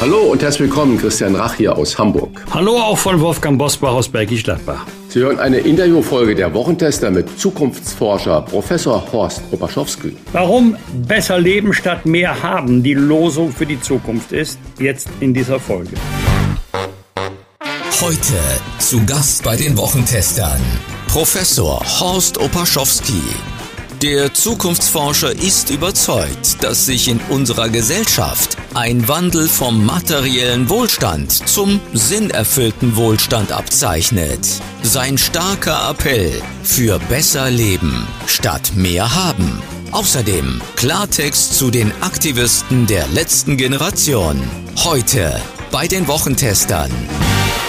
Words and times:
Hallo 0.00 0.18
und 0.18 0.40
herzlich 0.42 0.68
willkommen, 0.68 0.96
Christian 0.96 1.34
Rach 1.34 1.54
hier 1.54 1.76
aus 1.76 1.98
Hamburg. 1.98 2.44
Hallo 2.52 2.78
auch 2.78 2.96
von 2.96 3.20
Wolfgang 3.20 3.58
Bosbach 3.58 3.94
aus 3.94 4.08
Bergisch 4.08 4.44
Gladbach. 4.44 4.86
Sie 5.08 5.18
hören 5.18 5.40
eine 5.40 5.58
Interviewfolge 5.58 6.36
der 6.36 6.54
Wochentester 6.54 7.10
mit 7.10 7.36
Zukunftsforscher 7.36 8.42
Professor 8.42 9.04
Horst 9.10 9.42
Opaschowski. 9.50 10.16
Warum 10.30 10.76
besser 11.08 11.40
leben 11.40 11.74
statt 11.74 12.06
mehr 12.06 12.44
haben 12.44 12.84
die 12.84 12.94
Losung 12.94 13.50
für 13.50 13.66
die 13.66 13.80
Zukunft 13.80 14.30
ist, 14.30 14.60
jetzt 14.78 15.08
in 15.18 15.34
dieser 15.34 15.58
Folge. 15.58 15.96
Heute 18.00 18.38
zu 18.78 19.04
Gast 19.04 19.42
bei 19.42 19.56
den 19.56 19.76
Wochentestern 19.76 20.60
Professor 21.08 21.82
Horst 21.98 22.38
Opaschowski. 22.38 23.20
Der 24.02 24.32
Zukunftsforscher 24.32 25.32
ist 25.32 25.70
überzeugt, 25.70 26.62
dass 26.62 26.86
sich 26.86 27.08
in 27.08 27.18
unserer 27.30 27.68
Gesellschaft 27.68 28.56
ein 28.74 29.08
Wandel 29.08 29.48
vom 29.48 29.84
materiellen 29.84 30.68
Wohlstand 30.68 31.32
zum 31.32 31.80
sinnerfüllten 31.94 32.94
Wohlstand 32.94 33.50
abzeichnet. 33.50 34.38
Sein 34.82 35.18
starker 35.18 35.90
Appell 35.90 36.40
für 36.62 37.00
besser 37.08 37.50
Leben 37.50 38.06
statt 38.28 38.70
mehr 38.76 39.16
haben. 39.16 39.60
Außerdem 39.90 40.60
Klartext 40.76 41.54
zu 41.54 41.72
den 41.72 41.90
Aktivisten 42.00 42.86
der 42.86 43.08
letzten 43.08 43.56
Generation. 43.56 44.40
Heute 44.84 45.40
bei 45.72 45.88
den 45.88 46.06
Wochentestern. 46.06 46.92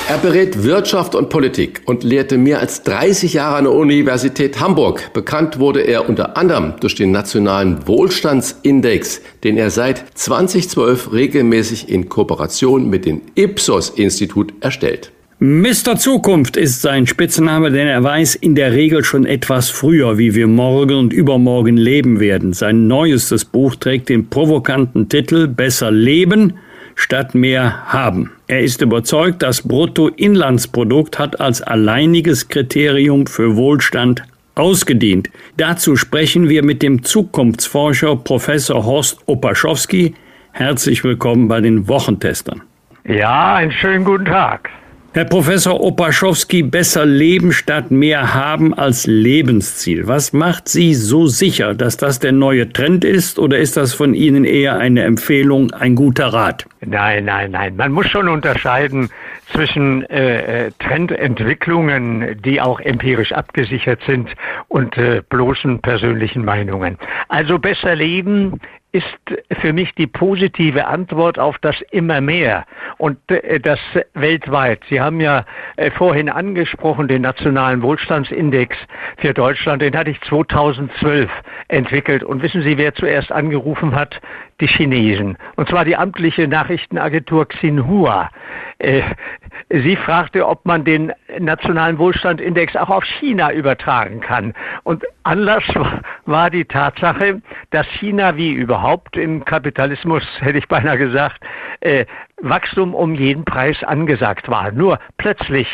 Er 0.10 0.18
berät 0.18 0.64
Wirtschaft 0.64 1.14
und 1.14 1.30
Politik 1.30 1.84
und 1.86 2.04
lehrte 2.04 2.40
mehr 2.40 2.62
als 2.62 2.82
30 2.82 3.34
Jahre 3.34 3.58
an 3.58 3.66
der 3.66 3.74
Universität 3.74 4.60
Hamburg. 4.60 5.14
Bekannt 5.14 5.60
wurde 5.60 5.82
er 5.82 6.10
unter 6.10 6.36
anderem 6.36 6.74
durch 6.80 6.96
den 6.96 7.12
nationalen 7.12 7.88
Wohlstandsindex, 7.88 9.22
den 9.44 9.56
er 9.56 9.70
seit 9.70 10.04
2012 10.16 11.14
regelmäßig 11.14 11.90
in 11.90 12.10
Kooperation 12.10 12.90
mit 12.90 13.06
dem 13.06 13.22
Ipsos-Institut 13.36 14.52
erstellt. 14.62 15.12
Mr. 15.38 15.96
Zukunft 15.96 16.58
ist 16.58 16.82
sein 16.82 17.06
Spitzname, 17.06 17.70
denn 17.70 17.88
er 17.88 18.04
weiß 18.04 18.34
in 18.34 18.56
der 18.56 18.74
Regel 18.74 19.04
schon 19.04 19.28
etwas 19.28 19.70
früher, 19.70 20.18
wie 20.18 20.34
wir 20.34 20.48
morgen 20.48 20.96
und 20.96 21.14
übermorgen 21.14 21.78
leben 21.78 22.20
werden. 22.20 22.54
Sein 22.54 22.88
neuestes 22.88 23.46
Buch 23.46 23.76
trägt 23.76 24.10
den 24.10 24.28
provokanten 24.28 25.08
Titel 25.08 25.48
Besser 25.48 25.92
leben 25.92 26.56
statt 27.00 27.34
mehr 27.34 27.86
haben. 27.86 28.32
Er 28.48 28.60
ist 28.60 28.82
überzeugt, 28.82 29.42
das 29.42 29.62
Bruttoinlandsprodukt 29.62 31.18
hat 31.18 31.40
als 31.40 31.62
alleiniges 31.62 32.50
Kriterium 32.50 33.26
für 33.26 33.56
Wohlstand 33.56 34.24
ausgedient. 34.56 35.30
Dazu 35.56 35.96
sprechen 35.96 36.50
wir 36.50 36.62
mit 36.64 36.84
dem 36.84 37.04
Zukunftsforscher 37.04 38.18
Professor 38.18 38.86
Horst 38.86 39.18
Opaschowski. 39.28 40.14
Herzlich 40.52 41.04
willkommen 41.06 41.48
bei 41.48 41.62
den 41.62 41.88
Wochentestern. 41.88 42.62
Ja, 43.06 43.56
einen 43.56 43.72
schönen 43.72 44.04
guten 44.04 44.26
Tag. 44.26 44.70
Herr 45.12 45.26
Professor 45.26 45.82
Opaschowski, 45.82 46.62
besser 46.62 47.04
leben 47.04 47.52
statt 47.52 47.90
mehr 47.90 48.36
haben 48.36 48.76
als 48.76 49.08
Lebensziel. 49.08 50.08
Was 50.08 50.34
macht 50.34 50.70
Sie 50.70 50.94
so 50.94 51.26
sicher, 51.26 51.74
dass 51.74 51.98
das 51.98 52.20
der 52.20 52.32
neue 52.32 52.72
Trend 52.72 53.04
ist 53.04 53.40
oder 53.40 53.58
ist 53.58 53.76
das 53.76 53.96
von 53.96 54.14
Ihnen 54.14 54.46
eher 54.46 54.78
eine 54.78 55.02
Empfehlung, 55.02 55.72
ein 55.72 55.96
guter 55.96 56.28
Rat? 56.28 56.68
Nein, 56.82 57.26
nein, 57.26 57.50
nein. 57.50 57.76
Man 57.76 57.92
muss 57.92 58.08
schon 58.08 58.28
unterscheiden 58.28 59.10
zwischen 59.52 60.08
äh, 60.12 60.68
äh 60.68 60.72
Trendentwicklungen, 60.78 62.40
die 62.46 62.62
auch 62.62 62.80
empirisch 62.80 63.32
abgesichert 63.32 64.02
sind, 64.06 64.30
und 64.68 64.96
äh, 65.00 65.24
bloßen 65.28 65.80
persönlichen 65.80 66.46
Meinungen. 66.46 67.00
Also 67.30 67.58
besser 67.58 67.96
leben 67.96 68.62
ist 68.92 69.06
für 69.62 69.72
mich 69.72 69.94
die 69.96 70.08
positive 70.08 70.88
Antwort 70.88 71.38
auf 71.38 71.58
das 71.60 71.80
immer 71.92 72.22
mehr 72.22 72.66
und 72.98 73.18
äh, 73.30 73.60
das 73.60 73.80
weltweit. 74.14 74.82
Sie 74.90 75.00
haben 75.00 75.22
ja 75.22 75.46
äh, 75.76 75.92
vorhin 75.92 76.30
angesprochen 76.30 77.08
den 77.08 77.22
nationalen 77.22 77.82
Wohlstandsindex 77.84 78.76
für 79.18 79.34
Deutschland, 79.34 79.82
den 79.82 79.96
hatte 79.96 80.12
ich 80.12 80.22
2012 80.22 81.30
entwickelt 81.68 82.24
und 82.24 82.42
wissen 82.42 82.64
Sie, 82.64 82.78
wer 82.78 82.96
zuerst 82.96 83.32
angerufen 83.32 83.94
hat? 83.94 84.20
Die 84.62 84.68
Chinesen 84.68 85.38
und 85.56 85.70
zwar 85.70 85.86
die 85.86 85.96
amtliche 85.96 86.48
Nachrichtenagentur 86.48 87.48
Xinhua. 87.48 88.30
Äh, 88.80 89.02
sie 89.70 89.96
fragte, 89.98 90.48
ob 90.48 90.66
man 90.66 90.86
den 90.86 91.12
nationalen 91.38 91.98
Wohlstandindex 91.98 92.76
auch 92.76 92.90
auf 92.90 93.04
China 93.04 93.52
übertragen 93.52 94.22
kann. 94.22 94.54
Und 94.84 95.04
Anlass 95.24 95.64
war 96.26 96.50
die 96.50 96.66
Tatsache, 96.66 97.42
dass 97.72 97.88
China 98.00 98.38
wie 98.38 98.52
überhaupt 98.52 99.18
im 99.18 99.44
Kapitalismus, 99.44 100.24
hätte 100.40 100.60
ich 100.60 100.68
beinahe 100.68 100.98
gesagt, 100.98 101.42
äh, 101.82 102.06
Wachstum 102.42 102.94
um 102.96 103.16
jeden 103.16 103.44
Preis 103.44 103.84
angesagt 103.84 104.48
war. 104.48 104.72
Nur 104.72 105.00
plötzlich 105.18 105.68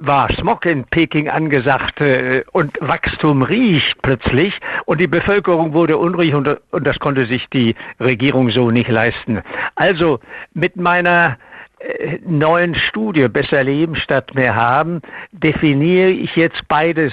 war 0.00 0.32
Smog 0.34 0.64
in 0.66 0.84
Peking 0.84 1.28
angesagt 1.28 2.00
äh, 2.00 2.42
und 2.52 2.76
Wachstum 2.80 3.42
riecht 3.42 4.00
plötzlich 4.02 4.58
und 4.86 5.00
die 5.00 5.06
Bevölkerung 5.06 5.72
wurde 5.72 5.98
unruhig 5.98 6.34
und, 6.34 6.48
das 6.72 6.98
konnte 6.98 7.26
sich 7.26 7.48
die 7.50 7.74
Regierung 8.00 8.50
so 8.50 8.70
nicht 8.70 8.88
leisten. 8.88 9.42
Also 9.76 10.20
mit 10.54 10.76
meiner 10.76 11.36
äh, 11.78 12.18
neuen 12.26 12.74
Studie 12.74 13.28
Besser 13.28 13.62
Leben 13.62 13.94
statt 13.96 14.34
mehr 14.34 14.56
haben, 14.56 15.02
definiere 15.32 16.10
ich 16.10 16.34
jetzt 16.34 16.66
beides 16.68 17.12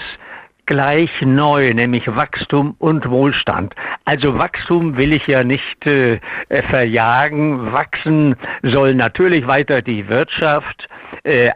gleich 0.66 1.10
neu, 1.22 1.74
nämlich 1.74 2.08
Wachstum 2.08 2.76
und 2.78 3.10
Wohlstand. 3.10 3.74
Also 4.06 4.38
Wachstum 4.38 4.98
will 4.98 5.14
ich 5.14 5.26
ja 5.26 5.44
nicht 5.44 5.88
äh, 5.88 6.20
verjagen. 6.70 7.72
Wachsen 7.72 8.36
soll 8.64 8.94
natürlich 8.94 9.48
weiter 9.48 9.82
die 9.82 10.08
Wirtschaft, 10.08 10.88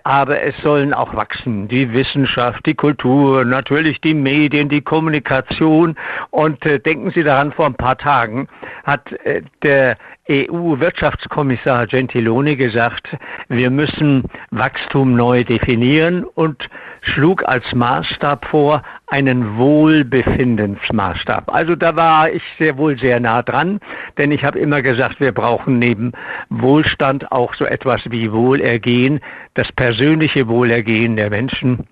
aber 0.03 0.41
es 0.41 0.56
sollen 0.62 0.94
auch 0.94 1.16
wachsen 1.16 1.67
die 1.67 1.91
Wissenschaft, 1.94 2.66
die 2.66 2.73
Kultur, 2.73 3.45
natürlich 3.45 4.01
die 4.01 4.13
Medien, 4.13 4.69
die 4.69 4.81
Kommunikation. 4.81 5.95
Und 6.29 6.66
äh, 6.66 6.79
denken 6.79 7.12
Sie 7.12 7.23
daran, 7.23 7.51
vor 7.51 7.66
ein 7.66 7.75
paar 7.75 7.97
Tagen 7.97 8.47
hat 8.84 9.12
äh, 9.23 9.41
der 9.63 9.97
EU-Wirtschaftskommissar 10.29 11.88
Gentiloni 11.88 12.56
gesagt, 12.56 13.07
wir 13.50 13.69
müssen 13.69 14.23
Wachstum 14.51 15.16
neu 15.16 15.44
definieren 15.44 16.23
und 16.23 16.69
schlug 17.01 17.44
als 17.47 17.66
Maßstab 17.73 18.45
vor 18.45 18.84
einen 19.07 19.57
Wohlbefindensmaßstab. 19.57 21.53
Also 21.53 21.75
da 21.75 21.95
war 21.95 22.31
ich 22.31 22.44
sehr 22.57 22.78
wohl 22.78 22.97
sehr 22.97 23.19
nah 23.19 23.41
dran, 23.41 23.79
denn 24.17 24.31
ich 24.31 24.44
habe 24.45 24.59
immer 24.59 24.81
gesagt, 24.81 25.19
wir 25.19 25.31
brauchen 25.31 25.79
neben 25.79 26.13
Wohlstand 26.50 27.31
auch 27.31 27.53
so 27.56 27.66
etwas 27.66 28.01
wie 28.09 28.31
Wohlergehen, 28.31 29.19
das 29.56 29.72
persönliche 29.72 30.47
Wohlergehen 30.47 31.16
der 31.16 31.29
Menschen. 31.29 31.88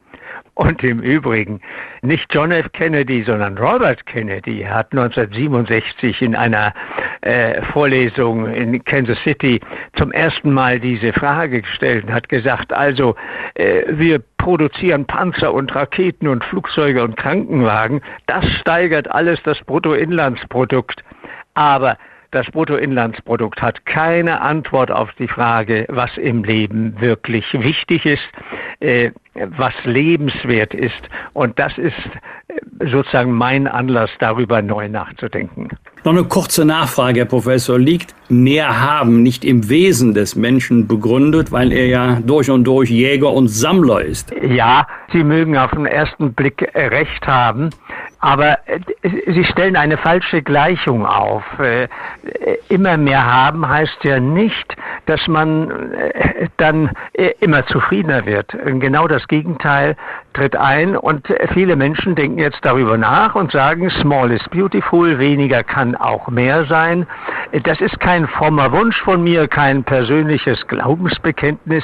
Und 0.60 0.84
im 0.84 1.00
Übrigen, 1.00 1.62
nicht 2.02 2.34
John 2.34 2.52
F. 2.52 2.70
Kennedy, 2.74 3.24
sondern 3.24 3.58
Robert 3.58 4.06
Kennedy 4.06 4.62
hat 4.70 4.92
1967 4.92 6.22
in 6.22 6.36
einer 6.36 6.74
äh, 7.22 7.62
Vorlesung 7.72 8.46
in 8.46 8.84
Kansas 8.84 9.18
City 9.24 9.62
zum 9.96 10.12
ersten 10.12 10.52
Mal 10.52 10.82
diese 10.82 11.14
Frage 11.14 11.62
gestellt 11.62 12.04
und 12.04 12.14
hat 12.14 12.28
gesagt, 12.28 12.74
also 12.74 13.16
äh, 13.54 13.84
wir 13.88 14.22
produzieren 14.38 15.06
Panzer 15.06 15.54
und 15.54 15.74
Raketen 15.74 16.28
und 16.28 16.44
Flugzeuge 16.44 17.06
und 17.06 17.16
Krankenwagen. 17.16 18.02
Das 18.26 18.46
steigert 18.60 19.10
alles 19.10 19.42
das 19.44 19.62
Bruttoinlandsprodukt. 19.62 21.06
Aber 21.54 21.98
das 22.32 22.46
Bruttoinlandsprodukt 22.52 23.62
hat 23.62 23.86
keine 23.86 24.42
Antwort 24.42 24.92
auf 24.92 25.12
die 25.14 25.28
Frage, 25.28 25.86
was 25.90 26.16
im 26.18 26.44
Leben 26.44 27.00
wirklich 27.00 27.46
wichtig 27.54 28.06
ist, 28.06 28.28
äh, 28.82 29.12
was 29.58 29.74
lebenswert 29.84 30.74
ist. 30.74 31.10
Und 31.34 31.58
das 31.60 31.78
ist 31.78 31.94
äh, 32.48 32.88
sozusagen 32.92 33.32
mein 33.32 33.68
Anlass, 33.68 34.10
darüber 34.20 34.62
neu 34.62 34.90
nachzudenken. 34.90 35.70
Noch 36.04 36.14
eine 36.14 36.24
kurze 36.24 36.66
Nachfrage, 36.66 37.22
Herr 37.22 37.26
Professor. 37.26 37.78
Liegt 37.78 38.16
mehr 38.30 38.82
haben 38.82 39.22
nicht 39.22 39.44
im 39.44 39.70
Wesen 39.70 40.14
des 40.14 40.36
Menschen 40.36 40.88
begründet, 40.88 41.52
weil 41.52 41.72
er 41.74 41.88
ja 41.88 42.20
durch 42.26 42.50
und 42.50 42.64
durch 42.64 42.90
Jäger 42.90 43.34
und 43.34 43.50
Sammler 43.50 44.02
ist? 44.02 44.34
Ja, 44.42 44.88
Sie 45.12 45.24
mögen 45.24 45.58
auf 45.58 45.72
den 45.72 45.86
ersten 45.86 46.34
Blick 46.34 46.62
recht 46.74 47.28
haben. 47.28 47.72
Aber 48.20 48.58
äh, 48.68 48.80
Sie 49.28 49.46
stellen 49.46 49.76
eine 49.76 49.98
falsche 49.98 50.42
Gleichung 50.42 51.06
auf. 51.06 51.44
Äh, 51.60 51.88
immer 52.68 52.98
mehr 52.98 53.26
haben 53.26 53.68
heißt 53.68 54.04
ja 54.04 54.20
nicht, 54.20 54.76
dass 55.06 55.26
man 55.28 55.92
äh, 55.94 56.48
dann 56.58 56.92
immer 57.40 57.66
zufriedener 57.68 58.26
wird. 58.26 58.56
Genau 58.66 59.08
das 59.08 59.28
Gegenteil 59.28 59.96
tritt 60.40 60.56
ein 60.56 60.96
und 60.96 61.28
viele 61.54 61.76
Menschen 61.76 62.16
denken 62.16 62.40
jetzt 62.40 62.60
darüber 62.62 62.98
nach 62.98 63.36
und 63.36 63.52
sagen, 63.52 63.90
small 63.90 64.32
is 64.32 64.42
beautiful, 64.52 65.20
weniger 65.20 65.64
kann 65.64 65.98
auch 65.98 66.30
mehr 66.30 66.66
sein. 66.66 67.06
Das 67.64 67.82
ist 67.82 68.00
kein 68.00 68.26
frommer 68.26 68.72
Wunsch 68.72 69.02
von 69.02 69.22
mir, 69.22 69.50
kein 69.50 69.84
persönliches 69.84 70.66
Glaubensbekenntnis. 70.68 71.84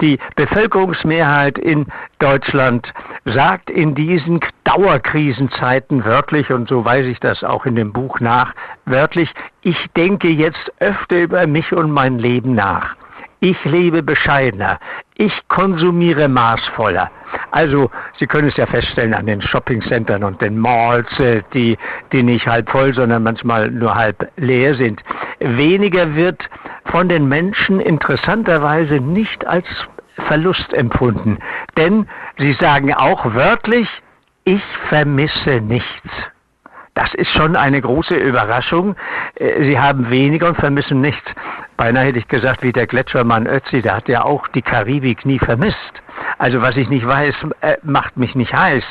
Die 0.00 0.20
Bevölkerungsmehrheit 0.36 1.58
in 1.58 1.86
Deutschland 2.20 2.86
sagt 3.24 3.68
in 3.68 3.96
diesen 3.96 4.38
Dauerkrisenzeiten 4.62 6.04
wörtlich, 6.04 6.52
und 6.52 6.68
so 6.68 6.84
weise 6.84 7.08
ich 7.08 7.18
das 7.18 7.42
auch 7.42 7.66
in 7.66 7.74
dem 7.74 7.92
Buch 7.92 8.20
nach, 8.20 8.54
wörtlich, 8.84 9.28
ich 9.62 9.88
denke 9.96 10.28
jetzt 10.28 10.72
öfter 10.78 11.18
über 11.18 11.48
mich 11.48 11.72
und 11.72 11.90
mein 11.90 12.20
Leben 12.20 12.54
nach. 12.54 12.97
Ich 13.40 13.64
lebe 13.64 14.02
bescheidener. 14.02 14.80
Ich 15.14 15.32
konsumiere 15.48 16.28
maßvoller. 16.28 17.10
Also, 17.50 17.90
Sie 18.18 18.26
können 18.26 18.48
es 18.48 18.56
ja 18.56 18.66
feststellen 18.66 19.14
an 19.14 19.26
den 19.26 19.40
Shoppingcentern 19.40 20.24
und 20.24 20.40
den 20.40 20.58
Malls, 20.58 21.08
äh, 21.20 21.42
die, 21.54 21.78
die 22.12 22.22
nicht 22.22 22.46
halb 22.46 22.68
voll, 22.70 22.94
sondern 22.94 23.22
manchmal 23.22 23.70
nur 23.70 23.94
halb 23.94 24.30
leer 24.36 24.74
sind. 24.74 25.02
Weniger 25.38 26.14
wird 26.14 26.42
von 26.86 27.08
den 27.08 27.28
Menschen 27.28 27.80
interessanterweise 27.80 28.94
nicht 28.94 29.46
als 29.46 29.66
Verlust 30.26 30.72
empfunden. 30.72 31.38
Denn 31.76 32.08
sie 32.38 32.54
sagen 32.54 32.92
auch 32.92 33.34
wörtlich, 33.34 33.88
ich 34.44 34.62
vermisse 34.88 35.60
nichts. 35.60 36.10
Das 36.98 37.14
ist 37.14 37.30
schon 37.30 37.54
eine 37.54 37.80
große 37.80 38.16
Überraschung. 38.16 38.96
Äh, 39.36 39.62
sie 39.62 39.78
haben 39.78 40.10
weniger 40.10 40.48
und 40.48 40.56
vermissen 40.56 41.00
nichts. 41.00 41.30
Beinahe 41.76 42.06
hätte 42.06 42.18
ich 42.18 42.26
gesagt, 42.26 42.64
wie 42.64 42.72
der 42.72 42.88
Gletschermann 42.88 43.46
Ötzi, 43.46 43.82
der 43.82 43.94
hat 43.98 44.08
ja 44.08 44.24
auch 44.24 44.48
die 44.48 44.62
Karibik 44.62 45.24
nie 45.24 45.38
vermisst. 45.38 46.02
Also 46.38 46.60
was 46.60 46.76
ich 46.76 46.88
nicht 46.88 47.06
weiß, 47.06 47.36
äh, 47.60 47.76
macht 47.84 48.16
mich 48.16 48.34
nicht 48.34 48.52
heiß. 48.52 48.82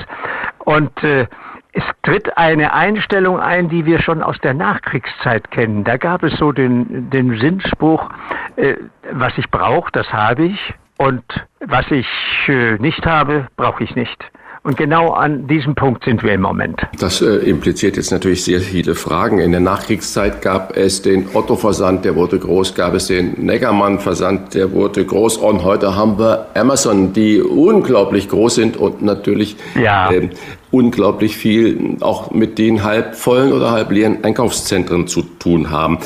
Und 0.60 1.04
äh, 1.04 1.28
es 1.74 1.84
tritt 2.02 2.38
eine 2.38 2.72
Einstellung 2.72 3.42
ein, 3.42 3.68
die 3.68 3.86
wir 3.86 4.02
schon 4.02 4.24
aus 4.24 4.40
der 4.40 4.54
Nachkriegszeit 4.54 5.52
kennen. 5.52 5.84
Da 5.84 5.98
gab 5.98 6.24
es 6.24 6.32
so 6.38 6.54
den, 6.54 7.10
den 7.10 7.38
Sinnspruch, 7.38 8.10
äh, 8.56 8.76
was 9.12 9.38
ich 9.38 9.52
brauche, 9.52 9.92
das 9.92 10.14
habe 10.14 10.46
ich. 10.46 10.74
Und 10.98 11.26
was 11.60 11.92
ich 11.92 12.08
äh, 12.48 12.78
nicht 12.78 13.06
habe, 13.06 13.48
brauche 13.58 13.84
ich 13.84 13.96
nicht. 13.98 14.32
Und 14.68 14.76
genau 14.76 15.12
an 15.12 15.48
diesem 15.48 15.76
Punkt 15.76 16.04
sind 16.04 16.24
wir 16.24 16.34
im 16.34 16.42
Moment. 16.42 16.82
Das 17.00 17.22
äh, 17.22 17.38
impliziert 17.50 17.96
jetzt 17.96 18.12
natürlich 18.12 18.44
sehr 18.44 18.60
viele 18.60 18.96
Fragen. 18.96 19.40
In 19.40 19.52
der 19.52 19.62
Nachkriegszeit 19.62 20.42
gab 20.42 20.76
es 20.76 21.02
den 21.02 21.26
Otto-Versand, 21.34 22.04
der 22.04 22.18
wurde 22.18 22.38
groß, 22.38 22.76
gab 22.76 22.94
es 22.94 23.08
den 23.08 23.46
Neckermann-Versand, 23.46 24.56
der 24.56 24.74
wurde 24.74 25.06
groß. 25.06 25.38
Und 25.38 25.64
heute 25.64 25.96
haben 25.96 26.20
wir 26.20 26.48
Amazon, 26.54 27.14
die 27.14 27.42
unglaublich 27.42 28.28
groß 28.28 28.56
sind 28.56 28.76
und 28.76 29.02
natürlich 29.02 29.56
ja. 29.82 30.12
äh, 30.12 30.32
unglaublich 30.70 31.38
viel 31.38 31.96
auch 32.02 32.32
mit 32.32 32.58
den 32.58 32.84
halb 32.84 33.16
vollen 33.16 33.54
oder 33.54 33.72
halb 33.72 33.90
leeren 33.90 34.26
Einkaufszentren 34.26 35.08
zu 35.08 35.22
tun 35.22 35.72
haben. 35.72 36.00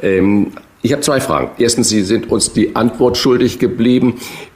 Ähm, 0.00 0.52
ich 0.80 0.92
habe 0.92 1.02
zwei 1.02 1.20
Fragen. 1.20 1.50
Erstens, 1.58 1.88
Sie 1.88 2.02
sind 2.02 2.30
uns 2.30 2.52
die 2.52 2.76
Antwort 2.76 3.16
schuldig 3.16 3.58
geblieben, 3.58 4.14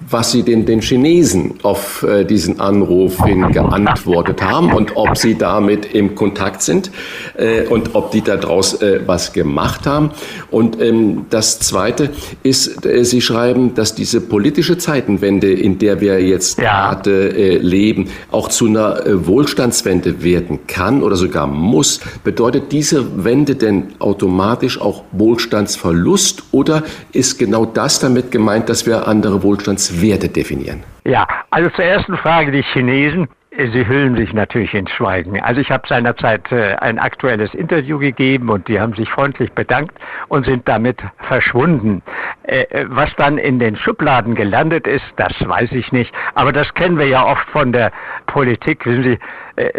was 0.09 0.31
Sie 0.31 0.45
den, 0.45 0.67
den 0.67 0.81
Chinesen 0.81 1.55
auf 1.65 2.05
äh, 2.05 2.25
diesen 2.25 2.61
Anruf 2.61 3.25
hin 3.25 3.51
geantwortet 3.51 4.41
haben 4.41 4.73
und 4.73 4.97
ob 4.97 5.17
Sie 5.17 5.37
damit 5.37 5.93
im 5.95 6.15
Kontakt 6.15 6.63
sind 6.63 6.93
äh, 7.37 7.67
und 7.67 7.97
ob 7.97 8.13
die 8.13 8.21
daraus 8.21 8.81
äh, 8.83 9.01
was 9.05 9.33
gemacht 9.33 9.85
haben. 9.85 10.11
Und 10.53 10.81
ähm, 10.81 11.27
das 11.29 11.59
Zweite 11.59 12.11
ist, 12.45 12.87
äh, 12.87 13.05
Sie 13.05 13.21
schreiben, 13.21 13.75
dass 13.75 13.97
diese 13.97 14.21
politische 14.21 14.79
Zeitenwende, 14.79 15.53
in 15.53 15.81
der 15.81 16.01
wir 16.01 16.25
jetzt 16.25 16.61
ja. 16.61 16.95
gerade 16.95 17.37
äh, 17.37 17.59
leben, 17.59 18.11
auch 18.31 18.49
zu 18.49 18.67
einer 18.67 19.05
äh, 19.05 19.27
Wohlstandswende 19.27 20.23
werden 20.23 20.61
kann 20.69 21.03
oder 21.03 21.17
sogar 21.17 21.49
muss. 21.49 21.99
Bedeutet 22.23 22.71
diese 22.71 23.25
Wende 23.25 23.57
denn 23.57 23.89
automatisch 23.99 24.81
auch 24.81 25.03
Wohlstandsverlust? 25.11 26.12
Verlust 26.13 26.43
oder 26.53 26.83
ist 27.13 27.39
genau 27.39 27.65
das 27.65 27.99
damit 28.01 28.31
gemeint, 28.31 28.69
dass 28.69 28.87
wir 28.87 29.09
andere 29.09 29.43
Wohlstandswerte 29.43 30.29
definieren? 30.29 30.83
Ja, 31.05 31.27
also 31.51 31.71
zur 31.71 31.85
ersten 31.85 32.17
Frage, 32.19 32.53
die 32.53 32.63
Chinesen. 32.63 33.29
Sie 33.55 33.87
hüllen 33.87 34.17
sich 34.17 34.33
natürlich 34.33 34.73
ins 34.73 34.91
Schweigen. 34.93 35.39
Also 35.43 35.61
ich 35.61 35.71
habe 35.71 35.87
seinerzeit 35.87 36.51
äh, 36.53 36.75
ein 36.77 36.99
aktuelles 36.99 37.53
Interview 37.53 37.99
gegeben 37.99 38.49
und 38.49 38.67
die 38.67 38.81
haben 38.81 38.95
sich 38.95 39.11
freundlich 39.11 39.53
bedankt 39.53 39.95
und 40.29 40.47
sind 40.47 40.67
damit 40.67 40.97
verschwunden. 41.29 42.01
Äh, 42.45 42.63
äh, 42.63 42.87
was 42.89 43.11
dann 43.19 43.37
in 43.37 43.59
den 43.59 43.77
Schubladen 43.77 44.35
gelandet 44.35 44.87
ist, 44.87 45.05
das 45.17 45.35
weiß 45.39 45.71
ich 45.73 45.93
nicht. 45.93 46.15
Aber 46.35 46.53
das 46.53 46.73
kennen 46.73 46.99
wir 46.99 47.07
ja 47.09 47.27
oft 47.27 47.47
von 47.51 47.73
der 47.73 47.93
Politik. 48.27 48.87
Wissen 48.87 49.03
Sie, 49.03 49.13
äh, 49.13 49.19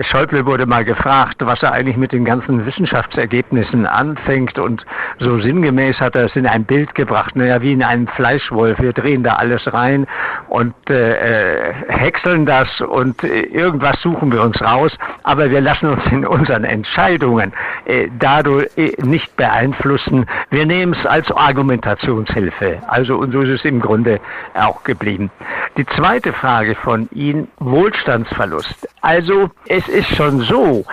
Schäuble 0.01 0.45
wurde 0.45 0.65
mal 0.65 0.85
gefragt, 0.85 1.37
was 1.39 1.63
er 1.63 1.71
eigentlich 1.71 1.97
mit 1.97 2.11
den 2.11 2.25
ganzen 2.25 2.65
Wissenschaftsergebnissen 2.65 3.85
anfängt 3.85 4.59
und 4.59 4.85
so 5.19 5.39
sinngemäß 5.39 5.99
hat 5.99 6.15
er 6.15 6.25
es 6.25 6.35
in 6.35 6.45
ein 6.45 6.65
Bild 6.65 6.93
gebracht, 6.95 7.35
naja, 7.35 7.61
wie 7.61 7.73
in 7.73 7.83
einem 7.83 8.07
Fleischwolf. 8.07 8.79
Wir 8.79 8.93
drehen 8.93 9.23
da 9.23 9.35
alles 9.35 9.61
rein 9.73 10.05
und 10.49 10.73
äh, 10.89 11.69
äh, 11.69 11.73
häckseln 11.87 12.45
das 12.45 12.67
und 12.81 13.23
äh, 13.23 13.41
irgendwas 13.41 13.99
suchen 14.01 14.31
wir 14.31 14.41
uns 14.43 14.61
raus, 14.61 14.91
aber 15.23 15.49
wir 15.49 15.61
lassen 15.61 15.89
uns 15.89 16.05
in 16.11 16.25
unseren 16.25 16.63
Entscheidungen 16.63 17.53
äh, 17.85 18.09
dadurch 18.19 18.69
äh, 18.77 18.93
nicht 19.03 19.35
beeinflussen. 19.37 20.27
Wir 20.49 20.65
nehmen 20.65 20.93
es 20.93 21.05
als 21.05 21.31
Argumentationshilfe. 21.31 22.79
Also 22.87 23.17
und 23.17 23.31
so 23.31 23.41
ist 23.41 23.49
es 23.49 23.65
im 23.65 23.79
Grunde 23.79 24.19
auch 24.53 24.83
geblieben. 24.83 25.31
Die 25.77 25.85
zweite 25.85 26.33
Frage 26.33 26.75
von 26.75 27.09
Ihnen, 27.11 27.47
Wohlstandsverlust. 27.59 28.87
Also 29.01 29.49
es 29.68 29.88
ist 29.88 30.15
schon 30.15 30.42
so, 30.42 30.86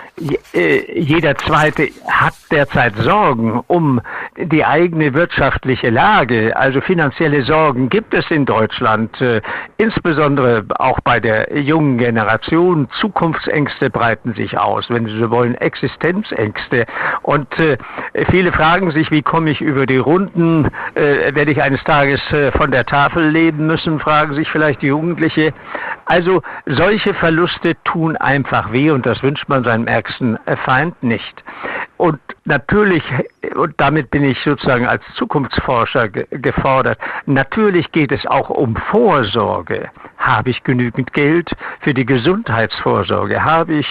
äh, 0.55 1.01
jeder 1.01 1.37
Zweite 1.37 1.89
hat 2.07 2.35
derzeit 2.51 2.95
Sorgen 2.97 3.63
um 3.67 4.01
die 4.47 4.65
eigene 4.65 5.15
wirtschaftliche 5.15 5.91
Lage. 5.91 6.57
Also 6.57 6.81
finanzielle 6.81 7.43
Sorgen 7.43 7.89
gibt 7.89 8.15
es 8.15 8.31
in 8.31 8.47
Deutschland, 8.47 9.21
äh, 9.21 9.41
insbesondere 9.77 10.65
auch 10.79 11.01
bei 11.01 11.21
der 11.21 11.59
jungen 11.59 11.99
Generation. 11.99 12.89
Zukunftsängste 13.01 13.91
breiten 13.91 14.35
sich 14.35 14.59
aus, 14.59 14.89
wenn 14.91 15.07
Sie 15.07 15.19
so 15.19 15.31
wollen, 15.31 15.55
Existenzängste. 15.55 16.87
Und 17.23 17.49
äh, 17.59 17.77
viele 18.31 18.53
fragen 18.53 18.91
sich, 18.91 19.11
wie 19.11 19.23
komme 19.23 19.51
ich 19.51 19.61
über 19.61 19.87
die 19.87 19.99
Runden? 19.99 20.71
Werde 20.95 21.51
ich 21.51 21.63
eines 21.63 21.83
Tages 21.85 22.21
von 22.57 22.71
der 22.71 22.85
Tafel 22.85 23.29
leben 23.29 23.67
müssen? 23.67 24.01
Fragen 24.01 24.35
sich 24.35 24.49
vielleicht 24.51 24.83
die 24.83 24.89
Jugendliche. 24.89 25.53
Also 26.05 26.43
solche 26.67 27.15
Verluste 27.15 27.77
tun 27.85 28.17
einfach 28.17 28.73
weh 28.73 28.91
und 28.91 29.07
das 29.07 29.23
wünscht 29.23 29.49
man 29.49 29.65
seinem 29.65 29.87
ärgsten 29.87 30.39
Feind 30.65 31.03
nicht. 31.03 31.45
Und 31.97 32.19
natürlich, 32.51 33.03
und 33.55 33.75
damit 33.79 34.11
bin 34.11 34.25
ich 34.25 34.39
sozusagen 34.45 34.87
als 34.87 35.03
Zukunftsforscher 35.15 36.09
ge 36.09 36.27
gefordert, 36.31 36.99
natürlich 37.25 37.91
geht 37.93 38.13
es 38.13 38.27
auch 38.27 38.51
um 38.51 38.77
Vorsorge. 38.91 39.89
Habe 40.19 40.51
ich 40.51 40.63
genügend 40.65 41.15
Geld 41.15 41.51
für 41.81 41.95
die 41.95 42.05
Gesundheitsvorsorge? 42.05 43.43
Habe 43.43 43.75
ich 43.77 43.87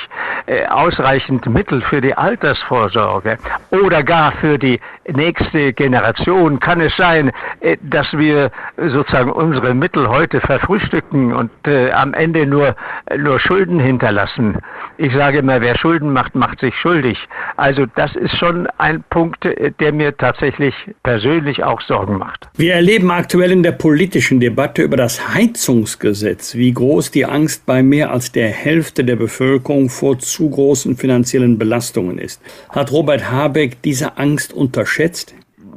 äh, 0.46 0.68
ausreichend 0.68 1.48
Mittel 1.48 1.82
für 1.82 2.01
die 2.01 2.13
Altersvorsorge? 2.13 3.39
Oder 3.72 4.04
gar 4.04 4.34
für 4.34 4.60
die 4.60 4.80
nächste 5.08 5.74
Generation? 5.74 6.60
Kann 6.60 6.82
es 6.82 6.96
sein, 6.98 7.32
äh, 7.62 7.78
dass 7.82 8.12
wir 8.13 8.51
sozusagen 8.78 9.32
unsere 9.32 9.74
Mittel 9.74 10.08
heute 10.08 10.39
verfrühstücken 10.42 11.34
und 11.34 11.51
äh, 11.66 11.92
am 11.92 12.13
Ende 12.13 12.46
nur, 12.46 12.75
nur 13.18 13.39
Schulden 13.39 13.80
hinterlassen? 13.80 14.60
Ich 15.01 15.13
sage 15.13 15.38
immer, 15.38 15.62
wer 15.62 15.77
Schulden 15.77 16.12
macht, 16.12 16.36
macht 16.36 16.60
sich 16.60 16.75
schuldig. 16.75 17.18
Also 17.56 17.86
das 17.96 18.13
ist 18.18 18.36
schon 18.38 18.68
ein 18.79 19.01
Punkt, 19.10 19.48
der 19.79 19.94
mir 19.94 20.18
tatsächlich 20.18 20.75
persönlich 21.03 21.63
auch 21.63 21.79
Sorgen 21.79 22.18
macht. 22.18 22.50
Wir 22.58 22.74
erleben 22.74 23.10
aktuell 23.10 23.51
in 23.51 23.63
der 23.63 23.72
politischen 23.72 24.41
Debatte 24.41 24.82
über 24.82 24.98
das 24.98 25.34
Heizungsgesetz, 25.34 26.53
wie 26.56 26.74
groß 26.74 27.12
die 27.12 27.25
Angst 27.25 27.65
bei 27.65 27.82
mehr 27.82 28.12
als 28.12 28.34
der 28.34 28.50
Hälfte 28.50 29.06
der 29.06 29.15
Bevölkerung 29.15 29.89
vor 29.89 30.20
zu 30.20 30.50
großen 30.50 30.98
finanziellen 30.98 31.58
Belastungen 31.58 32.18
ist. 32.18 32.41
Hat 32.68 32.91
Robert 32.91 33.32
Habeck 33.32 33.82
diese 33.82 34.18
Angst 34.18 34.51
unterschätzt? 34.51 35.34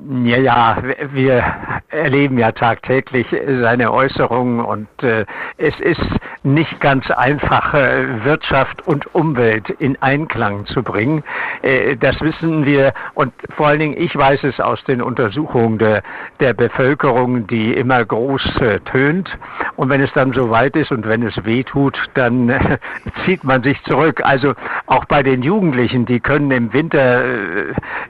Ja, 0.09 0.37
ja, 0.37 0.83
wir 1.13 1.45
erleben 1.89 2.37
ja 2.39 2.51
tagtäglich 2.51 3.27
seine 3.31 3.93
Äußerungen 3.93 4.61
und 4.61 4.89
äh, 5.03 5.27
es 5.59 5.79
ist 5.79 6.01
nicht 6.43 6.81
ganz 6.81 7.09
einfach, 7.11 7.73
Wirtschaft 7.73 8.87
und 8.87 9.15
Umwelt 9.15 9.71
in 9.71 10.01
Einklang 10.03 10.67
zu 10.67 10.83
bringen. 10.83 11.23
Äh, 11.63 11.97
das 11.97 12.21
wissen 12.21 12.65
wir 12.65 12.95
und 13.15 13.33
vor 13.57 13.69
allen 13.69 13.79
Dingen, 13.79 13.97
ich 13.97 14.17
weiß 14.17 14.43
es 14.45 14.59
aus 14.59 14.83
den 14.85 15.03
Untersuchungen 15.03 15.79
der, 15.79 16.03
der 16.41 16.55
Bevölkerung, 16.55 17.47
die 17.47 17.75
immer 17.75 18.05
groß 18.05 18.57
äh, 18.61 18.81
tönt. 18.81 19.31
Und 19.77 19.89
wenn 19.89 20.01
es 20.01 20.13
dann 20.15 20.33
so 20.33 20.51
weit 20.51 20.75
ist 20.75 20.91
und 20.91 21.07
wenn 21.07 21.23
es 21.23 21.45
weh 21.45 21.63
tut, 21.63 21.97
dann 22.15 22.49
äh, 22.49 22.79
zieht 23.25 23.45
man 23.45 23.63
sich 23.63 23.81
zurück. 23.85 24.21
Also 24.25 24.55
auch 24.87 25.05
bei 25.05 25.23
den 25.23 25.43
Jugendlichen, 25.43 26.07
die 26.07 26.19
können 26.19 26.51
im 26.51 26.73
Winter 26.73 27.25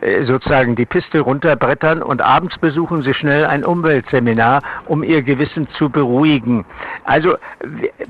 äh 0.01 0.25
sozusagen 0.25 0.77
die 0.77 0.87
Piste 0.87 1.21
runterbrettern 1.21 1.82
und 1.83 2.21
abends 2.21 2.57
besuchen 2.59 3.03
sie 3.03 3.15
schnell 3.15 3.45
ein 3.45 3.65
Umweltseminar, 3.65 4.63
um 4.87 5.03
ihr 5.03 5.23
Gewissen 5.23 5.69
zu 5.79 5.91
beruhigen. 5.91 6.65
Also 7.05 7.37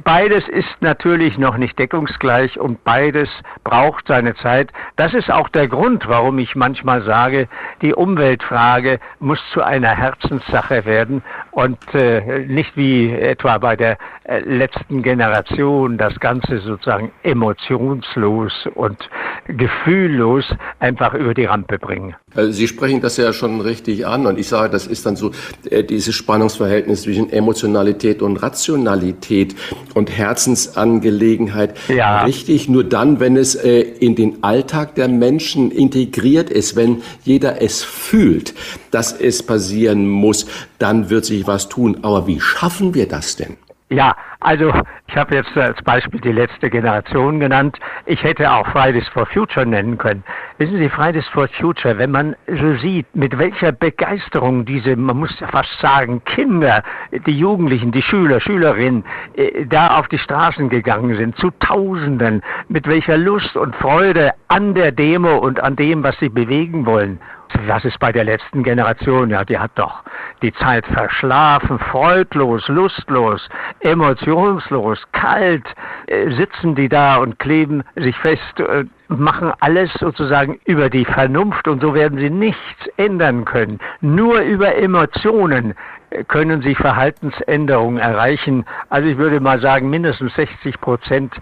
beides 0.04 0.46
ist 0.48 0.68
natürlich 0.80 1.38
noch 1.38 1.56
nicht 1.56 1.78
deckungsgleich 1.78 2.58
und 2.58 2.84
beides 2.84 3.28
braucht 3.64 4.06
seine 4.08 4.34
Zeit. 4.36 4.70
Das 4.96 5.14
ist 5.14 5.30
auch 5.30 5.48
der 5.48 5.68
Grund, 5.68 6.06
warum 6.06 6.38
ich 6.38 6.54
manchmal 6.54 7.02
sage, 7.02 7.48
die 7.80 7.94
Umweltfrage 7.94 9.00
muss 9.18 9.40
zu 9.52 9.62
einer 9.62 9.96
Herzenssache 9.96 10.84
werden 10.84 11.22
und 11.52 11.78
äh, 11.94 12.40
nicht 12.46 12.76
wie 12.76 13.10
etwa 13.10 13.58
bei 13.58 13.76
der 13.76 13.96
äh, 14.24 14.40
letzten 14.40 15.02
Generation 15.02 15.96
das 15.96 16.18
Ganze 16.20 16.58
sozusagen 16.58 17.10
emotionslos 17.22 18.68
und 18.74 19.08
gefühllos 19.46 20.44
einfach 20.78 21.14
über 21.14 21.34
die 21.34 21.46
Rampe 21.46 21.78
bringen. 21.78 22.14
Also 22.34 22.52
Sie 22.52 22.68
sprechen 22.68 23.00
das 23.00 23.16
ja 23.16 23.32
schon 23.32 23.60
richtig 23.64 24.06
an 24.06 24.26
und 24.26 24.38
ich 24.38 24.48
sage, 24.48 24.70
das 24.70 24.86
ist 24.86 25.06
dann 25.06 25.16
so 25.16 25.30
äh, 25.70 25.84
dieses 25.84 26.14
Spannungsverhältnis 26.14 27.02
zwischen 27.02 27.30
Emotionalität 27.30 28.22
und 28.22 28.36
Rationalität 28.36 29.54
und 29.94 30.10
Herzensangelegenheit. 30.10 31.76
Ja. 31.88 32.24
Richtig, 32.24 32.68
nur 32.68 32.84
dann, 32.84 33.20
wenn 33.20 33.36
es 33.36 33.54
äh, 33.54 33.80
in 33.80 34.14
den 34.14 34.42
Alltag 34.42 34.94
der 34.94 35.08
Menschen 35.08 35.70
integriert 35.70 36.50
ist, 36.50 36.76
wenn 36.76 37.02
jeder 37.24 37.62
es 37.62 37.82
fühlt, 37.82 38.54
dass 38.90 39.12
es 39.12 39.42
passieren 39.42 40.08
muss, 40.08 40.46
dann 40.78 41.10
wird 41.10 41.24
sich 41.24 41.46
was 41.46 41.68
tun. 41.68 41.98
Aber 42.02 42.26
wie 42.26 42.40
schaffen 42.40 42.94
wir 42.94 43.06
das 43.08 43.36
denn? 43.36 43.56
Ja, 43.92 44.16
also 44.40 44.72
ich 45.06 45.16
habe 45.18 45.34
jetzt 45.34 45.54
als 45.54 45.82
Beispiel 45.82 46.18
die 46.18 46.32
letzte 46.32 46.70
Generation 46.70 47.40
genannt. 47.40 47.78
Ich 48.06 48.22
hätte 48.22 48.50
auch 48.50 48.66
Fridays 48.68 49.06
for 49.08 49.26
Future 49.26 49.66
nennen 49.66 49.98
können. 49.98 50.24
Wissen 50.56 50.78
Sie, 50.78 50.88
Fridays 50.88 51.28
for 51.28 51.46
Future, 51.60 51.98
wenn 51.98 52.10
man 52.10 52.34
so 52.46 52.74
sieht, 52.76 53.04
mit 53.14 53.36
welcher 53.36 53.70
Begeisterung 53.70 54.64
diese, 54.64 54.96
man 54.96 55.18
muss 55.18 55.38
ja 55.40 55.46
fast 55.48 55.78
sagen, 55.80 56.24
Kinder, 56.24 56.82
die 57.26 57.38
Jugendlichen, 57.38 57.92
die 57.92 58.00
Schüler, 58.00 58.40
Schülerinnen, 58.40 59.04
äh, 59.34 59.66
da 59.66 59.98
auf 59.98 60.08
die 60.08 60.18
Straßen 60.18 60.70
gegangen 60.70 61.14
sind, 61.16 61.36
zu 61.36 61.50
Tausenden, 61.60 62.42
mit 62.68 62.86
welcher 62.88 63.18
Lust 63.18 63.54
und 63.58 63.76
Freude 63.76 64.32
an 64.48 64.72
der 64.72 64.92
Demo 64.92 65.36
und 65.36 65.62
an 65.62 65.76
dem, 65.76 66.02
was 66.02 66.18
sie 66.18 66.30
bewegen 66.30 66.86
wollen 66.86 67.20
was 67.66 67.84
ist 67.84 67.98
bei 67.98 68.12
der 68.12 68.24
letzten 68.24 68.62
Generation? 68.62 69.30
Ja, 69.30 69.44
die 69.44 69.58
hat 69.58 69.72
doch 69.76 70.02
die 70.42 70.52
Zeit 70.54 70.86
verschlafen, 70.86 71.78
freudlos, 71.78 72.66
lustlos, 72.68 73.48
emotionslos, 73.80 75.00
kalt, 75.12 75.64
äh, 76.06 76.30
sitzen 76.32 76.74
die 76.74 76.88
da 76.88 77.16
und 77.16 77.38
kleben 77.38 77.84
sich 77.96 78.16
fest, 78.18 78.60
äh, 78.60 78.84
machen 79.08 79.52
alles 79.60 79.92
sozusagen 79.94 80.58
über 80.64 80.90
die 80.90 81.04
Vernunft 81.04 81.68
und 81.68 81.80
so 81.80 81.94
werden 81.94 82.18
sie 82.18 82.30
nichts 82.30 82.86
ändern 82.96 83.44
können. 83.44 83.78
Nur 84.00 84.40
über 84.40 84.74
Emotionen 84.74 85.74
äh, 86.10 86.24
können 86.24 86.62
sie 86.62 86.74
Verhaltensänderungen 86.74 87.98
erreichen. 87.98 88.64
Also 88.88 89.08
ich 89.08 89.18
würde 89.18 89.40
mal 89.40 89.60
sagen, 89.60 89.90
mindestens 89.90 90.34
60 90.34 90.80
Prozent 90.80 91.34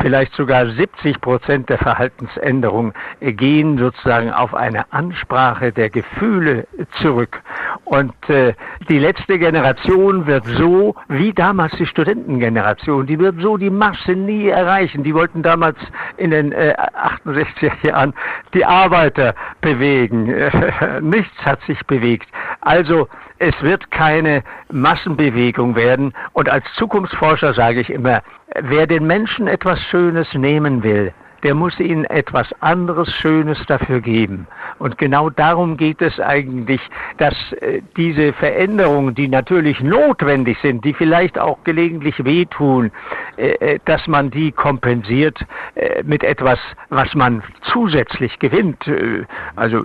vielleicht 0.00 0.34
sogar 0.34 0.66
70 0.66 1.20
Prozent 1.20 1.68
der 1.68 1.78
Verhaltensänderungen 1.78 2.92
gehen 3.20 3.78
sozusagen 3.78 4.30
auf 4.30 4.54
eine 4.54 4.92
Ansprache 4.92 5.72
der 5.72 5.90
Gefühle 5.90 6.66
zurück. 7.00 7.40
Und 7.84 8.14
äh, 8.28 8.54
die 8.88 8.98
letzte 8.98 9.38
Generation 9.38 10.26
wird 10.26 10.44
so, 10.46 10.94
wie 11.08 11.32
damals 11.32 11.72
die 11.76 11.86
Studentengeneration, 11.86 13.06
die 13.06 13.18
wird 13.18 13.40
so 13.40 13.56
die 13.56 13.70
Masse 13.70 14.12
nie 14.12 14.48
erreichen. 14.48 15.02
Die 15.02 15.14
wollten 15.14 15.42
damals 15.42 15.78
in 16.16 16.30
den 16.30 16.52
äh, 16.52 16.74
68er 17.24 17.86
Jahren 17.86 18.14
die 18.54 18.64
Arbeiter 18.64 19.34
bewegen. 19.60 20.24
Nichts 21.00 21.44
hat 21.44 21.60
sich 21.62 21.84
bewegt. 21.86 22.28
Also 22.60 23.08
es 23.38 23.54
wird 23.62 23.90
keine 23.90 24.42
Massenbewegung 24.70 25.74
werden. 25.74 26.12
Und 26.32 26.48
als 26.48 26.64
Zukunftsforscher 26.74 27.54
sage 27.54 27.80
ich 27.80 27.90
immer, 27.90 28.22
wer 28.54 28.86
den 28.86 29.06
Menschen 29.06 29.46
etwas 29.46 29.80
Schönes 29.90 30.32
nehmen 30.34 30.82
will, 30.82 31.12
der 31.42 31.54
muss 31.54 31.78
ihnen 31.78 32.04
etwas 32.06 32.48
anderes 32.60 33.12
Schönes 33.14 33.58
dafür 33.66 34.00
geben. 34.00 34.46
Und 34.78 34.98
genau 34.98 35.30
darum 35.30 35.76
geht 35.76 36.02
es 36.02 36.18
eigentlich, 36.18 36.80
dass 37.18 37.34
äh, 37.60 37.80
diese 37.96 38.32
Veränderungen, 38.32 39.14
die 39.14 39.28
natürlich 39.28 39.80
notwendig 39.80 40.58
sind, 40.62 40.84
die 40.84 40.94
vielleicht 40.94 41.38
auch 41.38 41.62
gelegentlich 41.64 42.24
wehtun, 42.24 42.90
dass 43.84 44.06
man 44.06 44.30
die 44.30 44.52
kompensiert 44.52 45.38
mit 46.04 46.24
etwas, 46.24 46.58
was 46.88 47.14
man 47.14 47.42
zusätzlich 47.72 48.38
gewinnt. 48.38 48.84
Also 49.56 49.84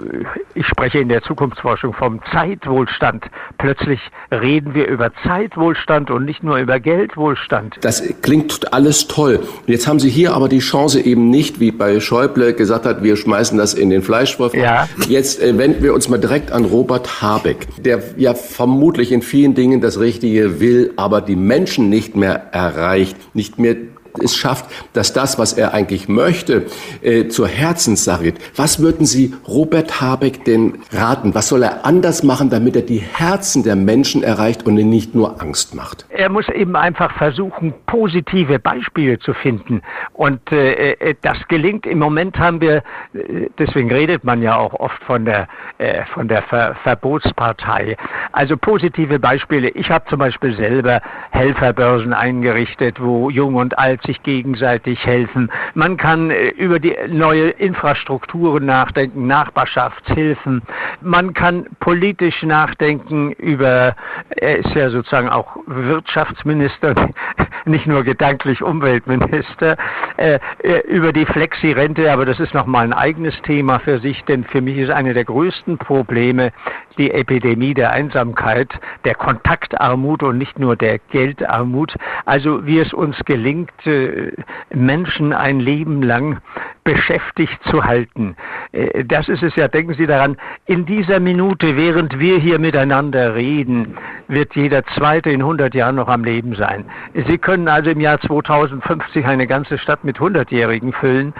ich 0.55 0.65
spreche 0.67 0.99
in 0.99 1.09
der 1.09 1.21
Zukunftsforschung 1.21 1.93
vom 1.93 2.19
Zeitwohlstand. 2.31 3.25
Plötzlich 3.57 3.99
reden 4.31 4.73
wir 4.73 4.87
über 4.87 5.11
Zeitwohlstand 5.23 6.09
und 6.09 6.25
nicht 6.25 6.43
nur 6.43 6.57
über 6.57 6.79
Geldwohlstand. 6.79 7.77
Das 7.81 8.01
klingt 8.21 8.73
alles 8.73 9.07
toll. 9.07 9.41
Jetzt 9.67 9.87
haben 9.87 9.99
Sie 9.99 10.09
hier 10.09 10.33
aber 10.33 10.49
die 10.49 10.59
Chance 10.59 11.01
eben 11.01 11.29
nicht, 11.29 11.59
wie 11.59 11.71
bei 11.71 11.99
Schäuble 11.99 12.53
gesagt 12.53 12.85
hat, 12.85 13.03
wir 13.03 13.17
schmeißen 13.17 13.57
das 13.57 13.73
in 13.73 13.89
den 13.89 14.01
Fleischwurf. 14.01 14.53
Ja. 14.53 14.87
Jetzt 15.07 15.41
äh, 15.41 15.57
wenden 15.57 15.83
wir 15.83 15.93
uns 15.93 16.09
mal 16.09 16.17
direkt 16.17 16.51
an 16.51 16.65
Robert 16.65 17.21
Habeck, 17.21 17.67
der 17.83 18.01
ja 18.17 18.33
vermutlich 18.33 19.11
in 19.11 19.21
vielen 19.21 19.53
Dingen 19.55 19.81
das 19.81 19.99
Richtige 19.99 20.59
will, 20.59 20.93
aber 20.95 21.21
die 21.21 21.35
Menschen 21.35 21.89
nicht 21.89 22.15
mehr 22.15 22.53
erreicht, 22.53 23.17
nicht 23.35 23.42
mehr 23.57 23.75
es 24.21 24.35
schafft, 24.35 24.65
dass 24.93 25.13
das, 25.13 25.39
was 25.39 25.53
er 25.53 25.73
eigentlich 25.73 26.07
möchte, 26.07 26.65
äh, 27.01 27.27
zur 27.27 27.47
Herzenssache 27.47 28.23
wird. 28.23 28.37
Was 28.55 28.81
würden 28.81 29.05
Sie 29.05 29.33
Robert 29.47 30.01
Habeck 30.01 30.45
denn 30.45 30.79
raten? 30.91 31.33
Was 31.35 31.49
soll 31.49 31.63
er 31.63 31.85
anders 31.85 32.23
machen, 32.23 32.49
damit 32.49 32.75
er 32.75 32.81
die 32.83 32.99
Herzen 32.99 33.63
der 33.63 33.75
Menschen 33.75 34.23
erreicht 34.23 34.65
und 34.65 34.77
ihnen 34.77 34.89
nicht 34.89 35.15
nur 35.15 35.41
Angst 35.41 35.75
macht? 35.75 36.05
Er 36.09 36.29
muss 36.29 36.47
eben 36.49 36.75
einfach 36.75 37.15
versuchen, 37.17 37.73
positive 37.85 38.59
Beispiele 38.59 39.19
zu 39.19 39.33
finden. 39.33 39.81
Und 40.13 40.51
äh, 40.51 40.93
äh 40.93 41.15
das 41.21 41.37
gelingt. 41.47 41.85
Im 41.85 41.99
Moment 41.99 42.37
haben 42.37 42.59
wir, 42.61 42.83
äh, 43.13 43.47
deswegen 43.57 43.91
redet 43.91 44.23
man 44.23 44.41
ja 44.41 44.55
auch 44.57 44.73
oft 44.73 45.01
von 45.03 45.25
der, 45.25 45.47
äh, 45.77 46.05
von 46.13 46.27
der 46.27 46.43
Ver 46.43 46.75
Verbotspartei. 46.83 47.97
Also 48.31 48.57
positive 48.57 49.19
Beispiele. 49.19 49.69
Ich 49.69 49.89
habe 49.89 50.05
zum 50.09 50.19
Beispiel 50.19 50.55
selber 50.55 51.01
Helferbörsen 51.31 52.13
eingerichtet, 52.13 53.01
wo 53.01 53.29
Jung 53.29 53.55
und 53.55 53.77
Alt 53.77 54.02
sich 54.05 54.21
gegenseitig 54.23 55.05
helfen. 55.05 55.51
Man 55.73 55.97
kann 55.97 56.31
äh, 56.31 56.49
über 56.49 56.79
die 56.79 56.95
neue 57.07 57.49
Infrastrukturen 57.49 58.65
nachdenken, 58.65 59.27
Nachbarschaftshilfen. 59.27 60.61
Man 61.01 61.33
kann 61.33 61.65
politisch 61.79 62.43
nachdenken 62.43 63.31
über, 63.33 63.95
er 64.29 64.57
ist 64.57 64.73
ja 64.75 64.89
sozusagen 64.89 65.29
auch 65.29 65.57
Wirtschaftsminister, 65.67 66.93
nicht 67.65 67.87
nur 67.87 68.03
gedanklich 68.03 68.61
Umweltminister, 68.61 69.77
äh, 70.17 70.39
äh, 70.59 70.79
über 70.87 71.13
die 71.13 71.25
Flexi-Rente, 71.25 72.11
aber 72.11 72.25
das 72.25 72.39
ist 72.39 72.53
nochmal 72.53 72.85
ein 72.85 72.93
eigenes 72.93 73.39
Thema 73.43 73.79
für 73.79 73.99
sich, 73.99 74.23
denn 74.25 74.43
für 74.43 74.61
mich 74.61 74.77
ist 74.77 74.89
eine 74.89 75.13
der 75.13 75.25
größten 75.25 75.77
Probleme 75.77 76.51
die 76.97 77.11
Epidemie 77.11 77.73
der 77.73 77.91
Einsamkeit, 77.91 78.69
der 79.05 79.15
Kontaktarmut 79.15 80.23
und 80.23 80.37
nicht 80.37 80.59
nur 80.59 80.75
der 80.75 80.99
Geldarmut. 80.99 81.95
Also 82.25 82.65
wie 82.65 82.79
es 82.79 82.93
uns 82.93 83.17
gelingt, 83.25 83.71
äh, 83.85 84.31
Menschen 84.73 85.33
ein 85.33 85.59
Leben 85.59 86.01
lang 86.01 86.39
beschäftigt 86.83 87.59
zu 87.65 87.83
halten. 87.83 88.35
Äh, 88.71 89.05
das 89.05 89.29
ist 89.29 89.43
es 89.43 89.55
ja, 89.55 89.67
denken 89.67 89.93
Sie 89.93 90.05
daran, 90.05 90.37
in 90.65 90.85
dieser 90.85 91.19
Minute, 91.19 91.77
während 91.77 92.19
wir 92.19 92.37
hier 92.37 92.59
miteinander 92.59 93.35
reden, 93.35 93.97
wird 94.27 94.55
jeder 94.55 94.83
Zweite 94.95 95.29
in 95.29 95.41
100 95.41 95.73
Jahren 95.75 95.95
noch 95.95 96.07
am 96.07 96.23
Leben 96.23 96.55
sein. 96.55 96.85
Sie 97.27 97.37
können 97.37 97.67
also 97.67 97.89
im 97.89 97.99
Jahr 97.99 98.19
2050 98.19 99.25
eine 99.25 99.47
ganze 99.47 99.77
Stadt 99.77 100.03
mit 100.03 100.17
100-Jährigen 100.17 100.93
füllen 100.93 101.33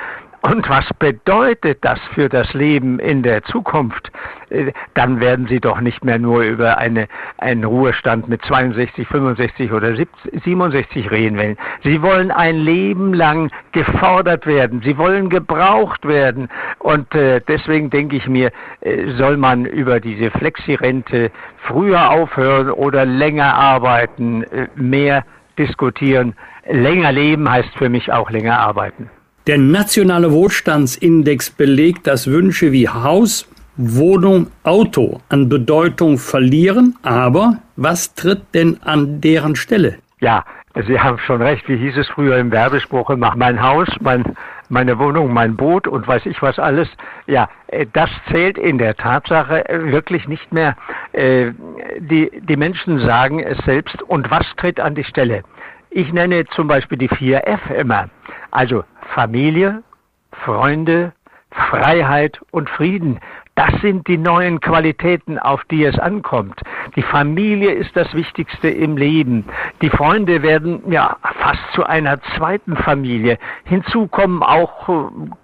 Und 0.46 0.68
was 0.68 0.84
bedeutet 1.00 1.78
das 1.86 2.00
für 2.14 2.28
das 2.28 2.54
Leben 2.54 3.00
in 3.00 3.24
der 3.24 3.44
Zukunft? 3.44 4.12
Äh, 4.50 4.74
dann 4.94 5.22
werden 5.22 5.48
Sie 5.48 5.62
doch 5.62 5.80
nicht 5.80 6.04
mehr 6.04 6.20
nur 6.20 6.42
über 6.42 6.78
eine, 6.78 7.08
einen 7.38 7.64
Ruhestand 7.64 8.28
mit 8.28 8.44
62, 8.44 9.08
65 9.08 9.72
oder 9.72 9.96
67 9.96 11.10
reden 11.12 11.38
wollen. 11.38 11.58
Sie 11.84 12.02
wollen 12.02 12.30
ein 12.30 12.58
Leben 12.58 13.14
lang 13.14 13.52
gefordert 13.72 14.46
werden. 14.46 14.82
Sie 14.84 14.98
wollen 14.98 15.30
gebraucht 15.30 16.06
werden. 16.06 16.50
Und 16.80 17.16
äh, 17.16 17.40
deswegen 17.48 17.90
denke 17.90 18.18
ich 18.18 18.28
mir, 18.28 18.52
äh, 18.82 19.12
soll 19.14 19.38
man 19.38 19.64
über 19.66 20.02
diese 20.02 20.30
Flexirente 20.30 21.32
früher 21.68 22.10
aufhören 22.10 22.70
oder 22.70 23.06
länger 23.06 23.54
arbeiten, 23.54 24.44
mehr 24.76 25.24
diskutieren. 25.58 26.36
Länger 26.68 27.14
leben 27.14 27.50
heißt 27.50 27.74
für 27.78 27.88
mich 27.88 28.12
auch 28.12 28.30
länger 28.30 28.60
arbeiten. 28.60 29.10
Der 29.46 29.58
nationale 29.58 30.32
Wohlstandsindex 30.32 31.50
belegt, 31.50 32.08
dass 32.08 32.28
Wünsche 32.28 32.72
wie 32.72 32.88
Haus, 32.88 33.46
Wohnung, 33.76 34.48
Auto 34.64 35.20
an 35.28 35.50
Bedeutung 35.50 36.18
verlieren. 36.18 36.96
Aber 37.02 37.58
was 37.76 38.14
tritt 38.14 38.42
denn 38.54 38.82
an 38.84 39.20
deren 39.20 39.58
Stelle? 39.58 39.98
Ja, 40.22 40.46
Sie 40.88 40.98
haben 40.98 41.20
schon 41.20 41.42
recht. 41.42 41.68
Wie 41.68 41.76
hieß 41.76 41.98
es 41.98 42.08
früher 42.08 42.38
im 42.38 42.52
Werbespruch? 42.52 43.12
Mach 43.18 43.36
mein 43.36 43.62
Haus, 43.62 43.90
mein, 44.00 44.24
meine 44.70 44.98
Wohnung, 44.98 45.34
mein 45.34 45.58
Boot 45.58 45.90
und 45.90 46.08
weiß 46.08 46.26
ich 46.26 46.42
was 46.42 46.58
alles. 46.58 46.88
Ja, 47.28 47.50
äh, 47.68 47.86
das 47.92 48.10
zählt 48.32 48.58
in 48.58 48.78
der 48.78 48.96
Tatsache 48.96 49.68
äh, 49.68 49.92
wirklich 49.92 50.26
nicht 50.28 50.54
mehr. 50.54 50.78
Äh, 51.12 51.52
die, 52.00 52.32
die 52.48 52.56
Menschen 52.56 53.00
sagen 53.00 53.40
es 53.40 53.58
selbst. 53.66 54.02
Und 54.04 54.32
was 54.32 54.46
tritt 54.56 54.80
an 54.80 54.96
die 54.96 55.04
Stelle? 55.04 55.44
Ich 55.92 56.12
nenne 56.14 56.46
zum 56.56 56.68
Beispiel 56.68 56.98
die 56.98 57.10
vier 57.10 57.46
F 57.46 57.60
immer. 57.78 58.10
Also 58.50 58.84
Familie, 59.14 59.84
Freunde, 60.32 61.14
Freiheit 61.52 62.42
und 62.52 62.70
Frieden. 62.70 63.20
Das 63.56 63.70
sind 63.82 64.08
die 64.08 64.18
neuen 64.18 64.60
Qualitäten, 64.60 65.38
auf 65.38 65.64
die 65.66 65.84
es 65.86 66.00
ankommt. 66.00 66.60
Die 66.96 67.04
Familie 67.04 67.72
ist 67.72 67.96
das 67.96 68.12
Wichtigste 68.16 68.68
im 68.68 68.98
Leben. 68.98 69.46
Die 69.84 69.92
Freunde 69.92 70.42
werden 70.42 70.82
ja 70.92 71.18
fast 71.22 71.62
zu 71.74 71.84
einer 71.84 72.20
zweiten 72.36 72.76
Familie. 72.76 73.38
Hinzu 73.66 74.08
kommen 74.08 74.42
auch 74.42 74.90
äh, 74.90 74.94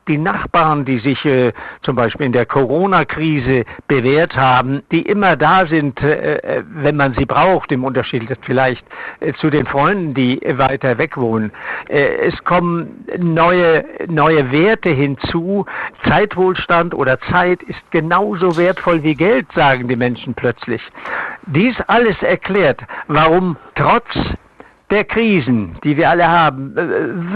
die 0.07 0.17
Nachbarn, 0.17 0.85
die 0.85 0.97
sich 0.99 1.23
äh, 1.23 1.53
zum 1.83 1.95
Beispiel 1.95 2.25
in 2.25 2.31
der 2.31 2.47
Corona-Krise 2.47 3.65
bewährt 3.87 4.35
haben, 4.35 4.81
die 4.91 5.03
immer 5.03 5.35
da 5.35 5.67
sind, 5.67 6.01
äh, 6.01 6.37
äh 6.37 6.63
wenn 6.67 6.95
man 6.95 7.13
sie 7.13 7.25
braucht, 7.25 7.71
im 7.71 7.83
Unterschied 7.83 8.27
vielleicht 8.41 8.85
äh, 9.19 9.33
zu 9.33 9.51
den 9.51 9.67
Freunden, 9.67 10.15
die 10.15 10.41
weiter 10.57 10.97
weg 10.97 11.15
wohnen. 11.15 11.51
Äh, 11.87 12.27
es 12.27 12.43
kommen 12.43 13.05
neue, 13.19 13.85
neue 14.07 14.51
Werte 14.51 14.89
hinzu. 14.89 15.65
Zeitwohlstand 16.07 16.95
oder 16.95 17.19
Zeit 17.31 17.61
ist 17.63 17.79
genauso 18.01 18.55
wertvoll 18.57 19.03
wie 19.03 19.15
Geld, 19.15 19.47
sagen 19.53 19.87
die 19.87 19.95
Menschen 19.95 20.33
plötzlich. 20.33 20.81
Dies 21.47 21.75
alles 21.87 22.21
erklärt, 22.21 22.81
warum 23.07 23.57
trotz 23.75 24.07
der 24.89 25.03
Krisen, 25.03 25.77
die 25.83 25.97
wir 25.97 26.09
alle 26.09 26.27
haben, 26.27 26.75
äh, 26.77 26.81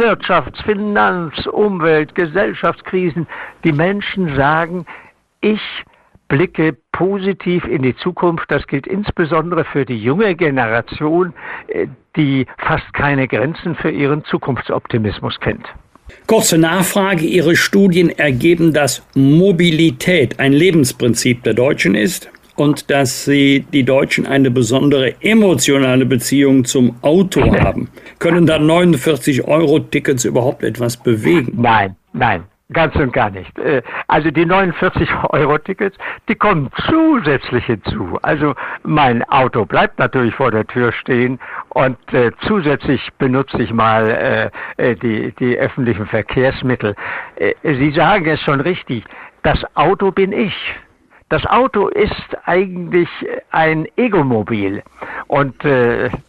Wirtschafts-, 0.01 0.63
Finanz-, 0.63 1.48
Umwelt-, 1.48 2.15
Gesellschaftskrisen, 2.15 3.27
die 3.63 3.74
Menschen 3.74 4.36
sagen, 4.36 4.86
ich 5.41 5.62
blicke 6.29 6.77
positiv 6.93 7.65
in 7.65 7.84
die 7.84 7.96
Zukunft. 7.98 8.50
Das 8.50 8.65
gilt 8.65 8.88
insbesondere 8.88 9.65
für 9.65 9.86
die 9.86 10.01
junge 10.01 10.34
Generation, 10.36 11.34
äh, 11.67 11.88
die 12.15 12.48
fast 12.58 12.91
keine 12.93 13.27
Grenzen 13.27 13.75
für 13.75 13.91
ihren 13.91 14.24
Zukunftsoptimismus 14.24 15.39
kennt. 15.39 15.67
Kurze 16.27 16.58
Nachfrage. 16.58 17.25
Ihre 17.25 17.55
Studien 17.55 18.10
ergeben, 18.10 18.74
dass 18.74 19.03
Mobilität 19.13 20.39
ein 20.39 20.53
Lebensprinzip 20.53 21.43
der 21.43 21.53
Deutschen 21.53 21.96
ist 21.96 22.29
und 22.55 22.89
dass 22.89 23.25
sie 23.25 23.65
die 23.74 23.84
Deutschen 23.84 24.25
eine 24.25 24.51
besondere 24.51 25.15
emotionale 25.22 26.05
Beziehung 26.05 26.65
zum 26.65 26.96
Auto 27.01 27.41
haben. 27.41 27.89
Können 28.20 28.46
da 28.46 28.60
49 28.60 29.48
Euro 29.48 29.79
Tickets 29.79 30.25
überhaupt 30.25 30.63
etwas 30.63 30.98
bewegen? 30.98 31.53
Nein, 31.55 31.96
nein. 32.13 32.43
Ganz 32.74 32.96
und 32.96 33.13
gar 33.13 33.30
nicht. 33.30 33.58
Äh, 33.60 33.84
also 34.08 34.32
die 34.32 34.46
49 34.46 35.10
Euro 35.30 35.58
Tickets, 35.60 35.96
die 36.27 36.36
kommen 36.36 36.70
zusätzlich 36.89 37.65
hinzu. 37.65 38.18
Also 38.24 38.56
mein 38.84 39.24
Auto 39.30 39.65
bleibt 39.65 40.00
natürlich 40.00 40.34
vor 40.34 40.50
der 40.50 40.65
Tür 40.65 40.92
stehen 40.92 41.39
und 41.70 41.98
äh, 42.13 42.32
zusätzlich 42.48 43.08
benutze 43.20 43.62
ich 43.62 43.72
mal 43.72 44.51
äh, 44.77 44.96
die, 44.96 45.32
die 45.39 45.58
öffentlichen 45.58 46.08
Verkehrsmittel. 46.08 46.96
Sie 47.63 47.92
sagen 47.92 48.25
es 48.27 48.42
schon 48.42 48.62
richtig, 48.62 49.03
das 49.44 49.63
Auto 49.75 50.12
bin 50.12 50.32
ich. 50.32 50.56
Das 51.30 51.46
Auto 51.46 51.88
ist 51.88 52.38
eigentlich 52.46 53.10
ein 53.51 53.88
Egomobil. 53.98 54.84
Und 55.27 55.56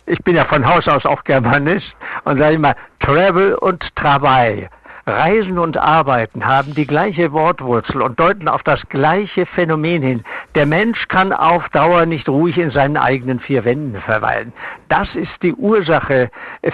ich 0.07 0.19
bin 0.25 0.37
ja 0.37 0.45
von 0.47 0.67
Haus 0.67 0.89
aus 0.89 1.05
auch 1.05 1.23
Germanist 1.25 1.95
und 2.25 2.39
sage 2.39 2.55
immer 2.55 2.75
Travel 3.01 3.55
und 3.55 3.85
Travail. 3.97 4.71
Reisen 5.07 5.59
und 5.59 5.77
Arbeiten 5.77 6.47
haben 6.47 6.75
die 6.75 6.87
gleiche 6.87 7.33
Wortwurzel 7.33 8.01
und 8.01 8.19
deuten 8.19 8.49
auf 8.49 8.63
das 8.63 8.81
gleiche 8.89 9.45
Phänomen 9.45 10.03
hin. 10.03 10.25
Der 10.55 10.65
Mensch 10.65 11.09
kann 11.09 11.33
auf 11.33 11.69
Dauer 11.71 12.07
nicht 12.07 12.29
ruhig 12.29 12.57
in 12.57 12.71
seinen 12.71 12.97
eigenen 12.97 13.41
vier 13.41 13.65
Wänden 13.65 14.01
verweilen. 14.01 14.53
Das 14.89 15.15
ist 15.15 15.43
die 15.43 15.55
Ursache 15.55 16.31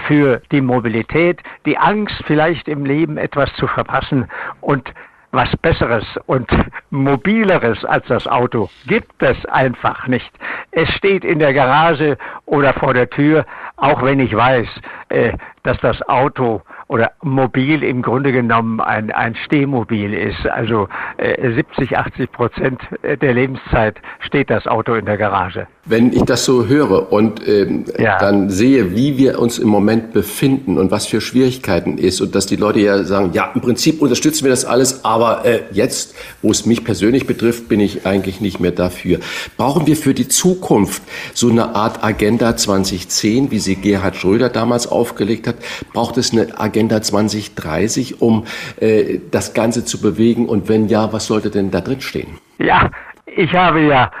für 0.07 0.41
die 0.51 0.61
Mobilität, 0.61 1.41
die 1.65 1.77
Angst, 1.77 2.23
vielleicht 2.25 2.69
im 2.69 2.85
Leben 2.85 3.17
etwas 3.17 3.53
zu 3.55 3.67
verpassen 3.67 4.29
und 4.61 4.93
was 5.31 5.55
Besseres 5.57 6.05
und 6.25 6.49
Mobileres 6.89 7.85
als 7.85 8.05
das 8.07 8.27
Auto 8.27 8.69
gibt 8.85 9.23
es 9.23 9.45
einfach 9.45 10.07
nicht. 10.07 10.29
Es 10.71 10.89
steht 10.89 11.23
in 11.23 11.39
der 11.39 11.53
Garage 11.53 12.17
oder 12.45 12.73
vor 12.73 12.93
der 12.93 13.09
Tür, 13.09 13.45
auch 13.81 14.03
wenn 14.03 14.19
ich 14.19 14.35
weiß, 14.35 14.67
äh, 15.09 15.33
dass 15.63 15.77
das 15.81 16.01
Auto 16.07 16.61
oder 16.87 17.11
mobil 17.21 17.83
im 17.83 18.01
Grunde 18.01 18.31
genommen 18.31 18.79
ein, 18.79 19.11
ein 19.11 19.35
Stehmobil 19.45 20.13
ist. 20.13 20.45
Also 20.47 20.87
äh, 21.17 21.53
70, 21.53 21.97
80 21.97 22.31
Prozent 22.31 22.81
der 23.03 23.33
Lebenszeit 23.33 23.95
steht 24.19 24.49
das 24.49 24.67
Auto 24.67 24.95
in 24.95 25.05
der 25.05 25.17
Garage. 25.17 25.67
Wenn 25.85 26.11
ich 26.13 26.23
das 26.23 26.45
so 26.45 26.67
höre 26.67 27.11
und 27.11 27.47
ähm, 27.47 27.85
ja. 27.97 28.17
dann 28.17 28.49
sehe, 28.49 28.95
wie 28.95 29.17
wir 29.17 29.39
uns 29.39 29.57
im 29.57 29.67
Moment 29.67 30.13
befinden 30.13 30.77
und 30.77 30.91
was 30.91 31.05
für 31.05 31.21
Schwierigkeiten 31.21 31.97
ist 31.97 32.21
und 32.21 32.35
dass 32.35 32.45
die 32.45 32.55
Leute 32.55 32.79
ja 32.79 33.03
sagen, 33.03 33.31
ja, 33.33 33.51
im 33.55 33.61
Prinzip 33.61 34.01
unterstützen 34.01 34.43
wir 34.43 34.51
das 34.51 34.65
alles, 34.65 35.05
aber 35.05 35.45
äh, 35.45 35.61
jetzt, 35.71 36.15
wo 36.41 36.51
es 36.51 36.65
mich 36.65 36.83
persönlich 36.83 37.25
betrifft, 37.25 37.69
bin 37.69 37.79
ich 37.79 38.05
eigentlich 38.05 38.41
nicht 38.41 38.59
mehr 38.59 38.71
dafür. 38.71 39.19
Brauchen 39.57 39.87
wir 39.87 39.95
für 39.95 40.13
die 40.13 40.27
Zukunft 40.27 41.03
so 41.33 41.49
eine 41.49 41.75
Art 41.75 42.03
Agenda 42.03 42.55
2010, 42.57 43.51
wie 43.51 43.59
sie 43.59 43.70
Gerhard 43.75 44.15
Schröder 44.15 44.49
damals 44.49 44.87
aufgelegt 44.87 45.47
hat? 45.47 45.55
Braucht 45.93 46.17
es 46.17 46.31
eine 46.31 46.59
Agenda 46.59 46.81
Agenda 46.81 47.01
2030, 47.01 48.21
um 48.21 48.45
äh, 48.79 49.19
das 49.29 49.53
Ganze 49.53 49.85
zu 49.85 50.01
bewegen? 50.01 50.47
Und 50.47 50.67
wenn 50.67 50.87
ja, 50.87 51.13
was 51.13 51.27
sollte 51.27 51.49
denn 51.49 51.71
da 51.71 51.81
drin 51.81 52.01
stehen? 52.01 52.37
Ja, 52.59 52.89
ich 53.25 53.53
habe 53.53 53.81
ja 53.81 54.11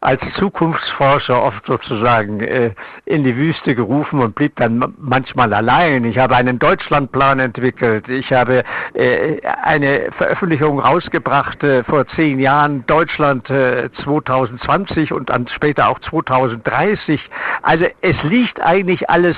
als 0.00 0.22
Zukunftsforscher 0.38 1.42
oft 1.42 1.66
sozusagen 1.66 2.40
äh, 2.40 2.72
in 3.04 3.22
die 3.22 3.36
Wüste 3.36 3.74
gerufen 3.74 4.20
und 4.20 4.34
blieb 4.34 4.56
dann 4.56 4.94
manchmal 4.98 5.52
allein. 5.52 6.04
Ich 6.04 6.16
habe 6.16 6.36
einen 6.36 6.58
Deutschlandplan 6.58 7.38
entwickelt. 7.38 8.08
Ich 8.08 8.32
habe 8.32 8.64
äh, 8.94 9.40
eine 9.62 10.10
Veröffentlichung 10.16 10.80
rausgebracht 10.80 11.62
äh, 11.62 11.84
vor 11.84 12.06
zehn 12.08 12.38
Jahren, 12.38 12.86
Deutschland 12.86 13.46
2020 13.48 15.12
und 15.12 15.30
dann 15.30 15.46
später 15.48 15.88
auch 15.88 15.98
2030. 16.00 17.20
Also 17.62 17.86
es 18.00 18.22
liegt 18.22 18.60
eigentlich 18.60 19.10
alles, 19.10 19.36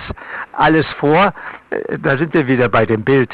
alles 0.53 0.87
vor 0.99 1.33
da 2.03 2.19
sind 2.19 2.35
wir 2.35 2.47
wieder 2.47 2.69
bei 2.69 2.85
dem 2.87 3.03
Bild 3.03 3.31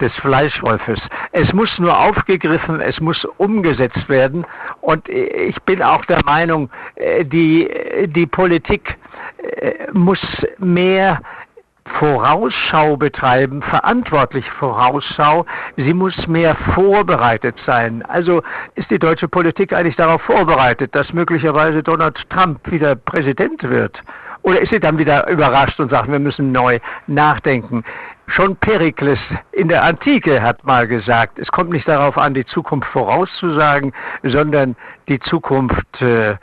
des 0.00 0.12
Fleischwolfes. 0.16 1.00
Es 1.32 1.52
muss 1.52 1.70
nur 1.78 1.96
aufgegriffen, 1.96 2.80
es 2.80 3.00
muss 3.00 3.24
umgesetzt 3.36 4.08
werden. 4.08 4.44
Und 4.80 5.08
ich 5.08 5.56
bin 5.62 5.82
auch 5.82 6.04
der 6.06 6.24
Meinung, 6.24 6.57
äh, 6.96 7.24
die, 7.24 7.68
die 8.08 8.26
Politik 8.26 8.96
äh, 9.38 9.72
muss 9.92 10.20
mehr 10.58 11.20
Vorausschau 11.98 12.96
betreiben, 12.96 13.62
verantwortlich 13.62 14.48
Vorausschau. 14.58 15.46
Sie 15.76 15.94
muss 15.94 16.26
mehr 16.26 16.54
vorbereitet 16.74 17.56
sein. 17.64 18.04
Also 18.06 18.42
ist 18.74 18.90
die 18.90 18.98
deutsche 18.98 19.28
Politik 19.28 19.72
eigentlich 19.72 19.96
darauf 19.96 20.22
vorbereitet, 20.22 20.94
dass 20.94 21.12
möglicherweise 21.12 21.82
Donald 21.82 22.18
Trump 22.30 22.60
wieder 22.70 22.94
Präsident 22.94 23.62
wird? 23.62 24.00
Oder 24.42 24.60
ist 24.60 24.70
sie 24.70 24.80
dann 24.80 24.98
wieder 24.98 25.28
überrascht 25.28 25.80
und 25.80 25.90
sagt, 25.90 26.10
wir 26.10 26.18
müssen 26.18 26.52
neu 26.52 26.78
nachdenken? 27.06 27.84
Schon 28.28 28.56
Perikles 28.56 29.18
in 29.52 29.68
der 29.68 29.84
Antike 29.84 30.42
hat 30.42 30.62
mal 30.64 30.86
gesagt, 30.86 31.38
es 31.38 31.48
kommt 31.48 31.70
nicht 31.70 31.88
darauf 31.88 32.18
an, 32.18 32.34
die 32.34 32.44
Zukunft 32.44 32.88
vorauszusagen, 32.90 33.92
sondern 34.22 34.76
die 35.08 35.18
Zukunft, 35.20 36.02
äh, 36.02 36.36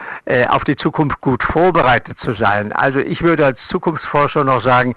auf 0.47 0.63
die 0.63 0.75
Zukunft 0.75 1.21
gut 1.21 1.43
vorbereitet 1.43 2.17
zu 2.21 2.33
sein. 2.33 2.71
Also 2.71 2.99
ich 2.99 3.21
würde 3.21 3.45
als 3.45 3.59
Zukunftsforscher 3.69 4.43
noch 4.43 4.63
sagen, 4.63 4.95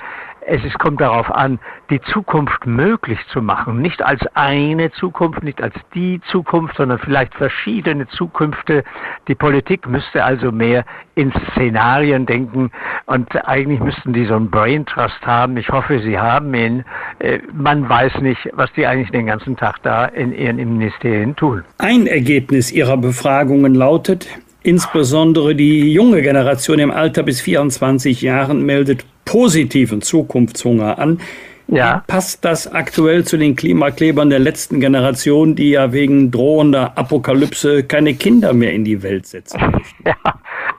es 0.48 0.64
ist, 0.64 0.78
kommt 0.78 1.00
darauf 1.00 1.30
an, 1.30 1.58
die 1.90 2.00
Zukunft 2.00 2.66
möglich 2.66 3.18
zu 3.32 3.42
machen. 3.42 3.82
Nicht 3.82 4.02
als 4.02 4.20
eine 4.34 4.90
Zukunft, 4.92 5.42
nicht 5.42 5.62
als 5.62 5.74
die 5.94 6.20
Zukunft, 6.30 6.76
sondern 6.76 6.98
vielleicht 6.98 7.34
verschiedene 7.34 8.08
Zukünfte. 8.08 8.82
Die 9.28 9.34
Politik 9.34 9.86
müsste 9.86 10.24
also 10.24 10.50
mehr 10.50 10.84
in 11.14 11.32
Szenarien 11.52 12.24
denken 12.24 12.70
und 13.04 13.28
eigentlich 13.46 13.80
müssten 13.80 14.14
die 14.14 14.24
so 14.24 14.36
einen 14.36 14.50
Brain 14.50 14.86
Trust 14.86 15.26
haben. 15.26 15.56
Ich 15.58 15.68
hoffe, 15.68 16.00
sie 16.00 16.18
haben 16.18 16.54
ihn. 16.54 16.84
Äh, 17.18 17.40
man 17.52 17.86
weiß 17.86 18.20
nicht, 18.22 18.48
was 18.54 18.72
die 18.72 18.86
eigentlich 18.86 19.10
den 19.10 19.26
ganzen 19.26 19.56
Tag 19.56 19.82
da 19.82 20.06
in 20.06 20.32
ihren 20.32 20.56
Ministerien 20.56 21.36
tun. 21.36 21.64
Ein 21.76 22.06
Ergebnis 22.06 22.72
ihrer 22.72 22.96
Befragungen 22.96 23.74
lautet, 23.74 24.28
Insbesondere 24.68 25.54
die 25.54 25.94
junge 25.94 26.20
Generation 26.20 26.78
im 26.78 26.90
Alter 26.90 27.22
bis 27.22 27.40
24 27.40 28.20
Jahren 28.20 28.66
meldet 28.66 29.02
positiven 29.24 30.02
Zukunftshunger 30.02 30.98
an. 30.98 31.20
Ja. 31.68 32.04
Passt 32.06 32.44
das 32.44 32.70
aktuell 32.70 33.24
zu 33.24 33.38
den 33.38 33.56
Klimaklebern 33.56 34.28
der 34.28 34.40
letzten 34.40 34.78
Generation, 34.80 35.54
die 35.54 35.70
ja 35.70 35.94
wegen 35.94 36.30
drohender 36.30 36.98
Apokalypse 36.98 37.82
keine 37.84 38.12
Kinder 38.12 38.52
mehr 38.52 38.74
in 38.74 38.84
die 38.84 39.02
Welt 39.02 39.26
setzen 39.26 39.58
möchten? 39.72 40.04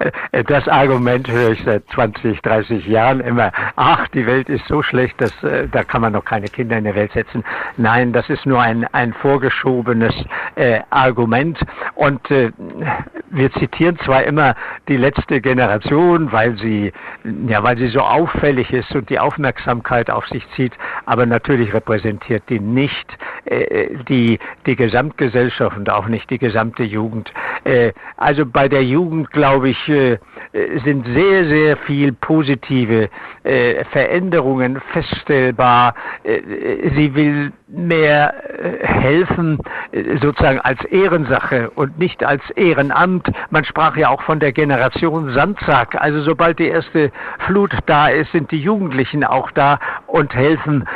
Ja, 0.02 0.44
das 0.44 0.68
Argument 0.68 1.30
höre 1.30 1.52
ich 1.52 1.62
seit 1.66 1.84
20, 1.94 2.42
30 2.42 2.88
Jahren 2.88 3.20
immer. 3.20 3.52
Ach, 3.76 4.08
die 4.10 4.26
Welt 4.26 4.48
ist 4.50 4.66
so 4.68 4.82
schlecht, 4.82 5.20
dass 5.20 5.32
äh, 5.44 5.68
da 5.68 5.84
kann 5.84 6.02
man 6.02 6.14
noch 6.14 6.24
keine 6.24 6.48
Kinder 6.48 6.78
in 6.78 6.86
die 6.86 6.96
Welt 6.96 7.12
setzen. 7.12 7.44
Nein, 7.76 8.14
das 8.14 8.30
ist 8.30 8.46
nur 8.46 8.62
ein, 8.62 8.86
ein 8.94 9.14
vorgeschobenes 9.14 10.14
äh, 10.56 10.80
Argument. 10.90 11.60
Und 11.96 12.32
äh, 12.32 12.52
wir 13.32 13.52
zitieren 13.54 13.98
zwar 14.00 14.24
immer 14.24 14.56
die 14.88 14.98
letzte 14.98 15.42
Generation, 15.42 16.32
weil 16.32 16.58
sie, 16.58 16.92
ja, 17.48 17.64
weil 17.64 17.78
sie 17.78 17.88
so 17.88 18.02
auffällig 18.02 18.72
ist 18.72 18.94
und 18.96 19.10
die 19.10 19.20
Aufmerksamkeit 19.20 20.10
auf 20.10 20.28
sich 20.28 20.46
zieht, 20.56 20.74
aber 21.06 21.26
natürlich 21.26 21.74
repräsentiert 21.74 22.44
die 22.50 22.60
nicht 22.60 23.18
äh, 23.46 23.96
die, 24.08 24.40
die 24.66 24.76
Gesamtgesellschaft 24.76 25.78
und 25.78 25.90
auch 25.90 26.08
nicht 26.08 26.30
die 26.30 26.38
gesamte 26.38 26.84
Jugend. 26.84 27.32
Äh, 27.64 27.94
also 28.18 28.46
bei 28.46 28.68
der 28.68 28.84
Jugend, 28.84 29.32
glaube 29.32 29.70
ich, 29.70 29.90
äh, 29.90 30.18
sind 30.84 31.06
sehr, 31.06 31.48
sehr 31.48 31.78
viel 31.78 32.14
positive 32.14 33.10
äh, 33.44 33.84
Veränderungen 33.86 34.82
feststellbar. 34.92 35.96
Äh, 36.24 36.42
sie 36.96 37.14
will 37.16 37.52
mehr 37.68 38.34
äh, 38.60 38.86
helfen, 38.86 39.60
sozusagen 40.22 40.60
als 40.60 40.84
Ehrensache 40.86 41.70
und 41.72 41.98
nicht 42.00 42.24
als 42.24 42.48
Ehrenamt. 42.52 43.19
Man 43.50 43.64
sprach 43.64 43.96
ja 43.98 44.10
auch 44.10 44.22
von 44.24 44.40
der 44.40 44.52
Generation 44.52 45.34
Sandsack. 45.34 45.96
Also 46.00 46.22
sobald 46.22 46.60
die 46.60 46.68
erste 46.68 47.12
Flut 47.46 47.74
da 47.86 48.08
ist, 48.08 48.32
sind 48.32 48.52
die 48.52 48.62
Jugendlichen 48.62 49.24
auch 49.24 49.52
da 49.52 49.80
und 50.08 50.34
helfen. 50.34 50.88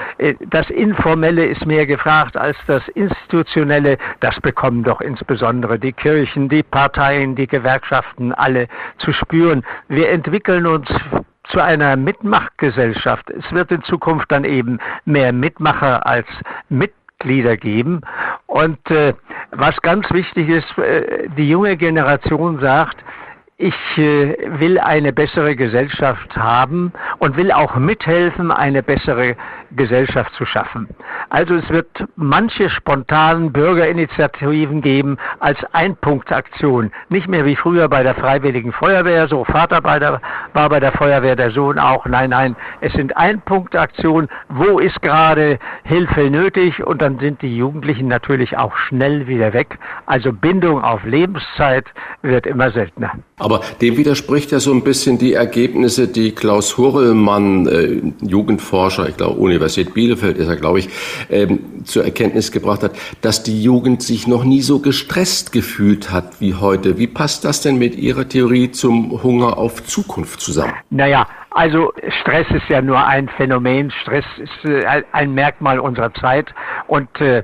Das 0.50 0.70
Informelle 0.70 1.46
ist 1.46 1.66
mehr 1.66 1.86
gefragt 1.86 2.38
als 2.38 2.58
das 2.68 2.88
Institutionelle. 2.90 3.98
Das 4.20 4.40
bekommen 4.42 4.84
doch 4.84 5.02
insbesondere 5.02 5.80
die 5.80 5.94
Kirchen, 5.94 6.50
die 6.50 6.64
Parteien, 6.64 7.36
die 7.36 7.48
Gewerkschaften 7.48 8.34
alle 8.34 8.68
zu 8.98 9.14
spüren. 9.14 9.64
Wir 9.88 10.10
entwickeln 10.10 10.66
uns 10.66 10.90
zu 11.50 11.60
einer 11.60 11.96
Mitmachgesellschaft. 11.96 13.30
Es 13.30 13.52
wird 13.52 13.72
in 13.72 13.84
Zukunft 13.84 14.32
dann 14.32 14.44
eben 14.44 14.80
mehr 15.06 15.34
Mitmacher 15.34 16.06
als 16.06 16.28
Mitglieder 16.70 17.58
geben. 17.58 18.02
Und 18.54 18.78
äh, 18.92 19.16
was 19.50 19.76
ganz 19.82 20.06
wichtig 20.12 20.48
ist, 20.48 20.78
äh, 20.78 21.28
die 21.36 21.50
junge 21.50 21.76
Generation 21.76 22.60
sagt, 22.60 22.98
ich 23.58 23.76
äh, 23.98 24.36
will 24.60 24.80
eine 24.80 25.14
bessere 25.14 25.56
Gesellschaft 25.56 26.36
haben 26.36 26.92
und 27.20 27.38
will 27.38 27.52
auch 27.52 27.76
mithelfen, 27.76 28.52
eine 28.52 28.82
bessere 28.82 29.36
Gesellschaft 29.76 30.34
zu 30.34 30.46
schaffen. 30.46 30.90
Also 31.30 31.56
es 31.56 31.70
wird 31.70 31.88
manche 32.16 32.70
spontanen 32.70 33.52
Bürgerinitiativen 33.52 34.82
geben 34.82 35.18
als 35.40 35.58
Einpunktaktion. 35.72 36.92
Nicht 37.10 37.28
mehr 37.28 37.46
wie 37.46 37.56
früher 37.56 37.90
bei 37.90 38.04
der 38.04 38.16
Freiwilligen 38.16 38.72
Feuerwehr, 38.72 39.28
so 39.28 39.44
Vater 39.44 39.82
bei 39.82 40.00
der, 40.00 40.20
war 40.54 40.70
bei 40.70 40.80
der 40.80 40.92
Feuerwehr, 40.92 41.36
der 41.36 41.52
Sohn 41.52 41.78
auch. 41.78 42.06
Nein, 42.06 42.32
nein, 42.32 42.56
es 42.82 42.94
sind 42.94 43.16
Einpunktaktionen. 43.16 44.30
Wo 44.50 44.80
ist 44.80 45.02
gerade 45.02 45.60
Hilfe 45.84 46.30
nötig? 46.30 46.84
Und 46.84 47.02
dann 47.02 47.20
sind 47.20 47.42
die 47.42 47.56
Jugendlichen 47.56 48.08
natürlich 48.08 48.58
auch 48.58 48.76
schnell 48.78 49.28
wieder 49.28 49.54
weg. 49.54 49.78
Also 50.06 50.34
Bindung 50.34 50.84
auf 50.84 51.04
Lebenszeit 51.04 51.86
wird 52.22 52.48
immer 52.48 52.72
seltener. 52.72 53.12
Aber 53.44 53.62
dem 53.82 53.98
widerspricht 53.98 54.52
ja 54.52 54.60
so 54.60 54.72
ein 54.72 54.84
bisschen 54.84 55.18
die 55.18 55.34
Ergebnisse, 55.34 56.08
die 56.08 56.32
Klaus 56.32 56.78
Hurrellmann, 56.78 57.68
äh, 57.68 58.02
Jugendforscher, 58.26 59.10
ich 59.10 59.18
glaube 59.18 59.40
Universität 59.40 59.94
Bielefeld 59.94 60.38
ist 60.38 60.48
er, 60.48 60.56
glaube 60.56 60.80
ich, 60.80 60.90
ähm, 61.30 61.60
zur 61.84 62.06
Erkenntnis 62.06 62.52
gebracht 62.52 62.84
hat, 62.84 62.94
dass 63.22 63.44
die 63.44 63.62
Jugend 63.62 64.02
sich 64.02 64.28
noch 64.28 64.46
nie 64.46 64.62
so 64.62 64.80
gestresst 64.80 65.52
gefühlt 65.52 66.12
hat 66.12 66.40
wie 66.40 66.54
heute. 66.56 66.98
Wie 66.98 67.08
passt 67.08 67.44
das 67.44 67.62
denn 67.62 67.78
mit 67.78 67.96
Ihrer 67.96 68.28
Theorie 68.28 68.72
zum 68.72 69.22
Hunger 69.24 69.58
auf 69.58 69.84
Zukunft 69.84 70.40
zusammen? 70.40 70.74
Naja, 70.90 71.28
also 71.52 71.94
Stress 72.22 72.48
ist 72.50 72.68
ja 72.70 72.82
nur 72.82 73.06
ein 73.06 73.30
Phänomen. 73.38 73.92
Stress 74.02 74.26
ist 74.38 74.66
äh, 74.66 75.04
ein 75.12 75.34
Merkmal 75.34 75.80
unserer 75.80 76.14
Zeit 76.14 76.48
und 76.88 77.10
äh, 77.20 77.44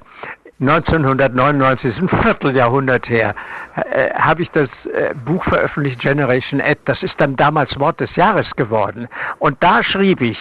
1999, 0.60 1.96
ist 1.96 2.02
ein 2.02 2.22
Vierteljahrhundert 2.22 3.08
her, 3.08 3.34
äh, 3.76 4.14
habe 4.14 4.42
ich 4.42 4.52
das 4.52 4.70
äh, 4.94 5.14
Buch 5.26 5.44
veröffentlicht, 5.46 6.02
Generation 6.02 6.60
Ed. 6.60 6.80
Das 6.86 7.02
ist 7.02 7.16
dann 7.18 7.36
damals 7.38 7.80
Wort 7.80 8.00
des 8.00 8.14
Jahres 8.16 8.50
geworden. 8.58 9.08
Und 9.40 9.62
da 9.64 9.84
schrieb 9.84 10.20
ich, 10.22 10.38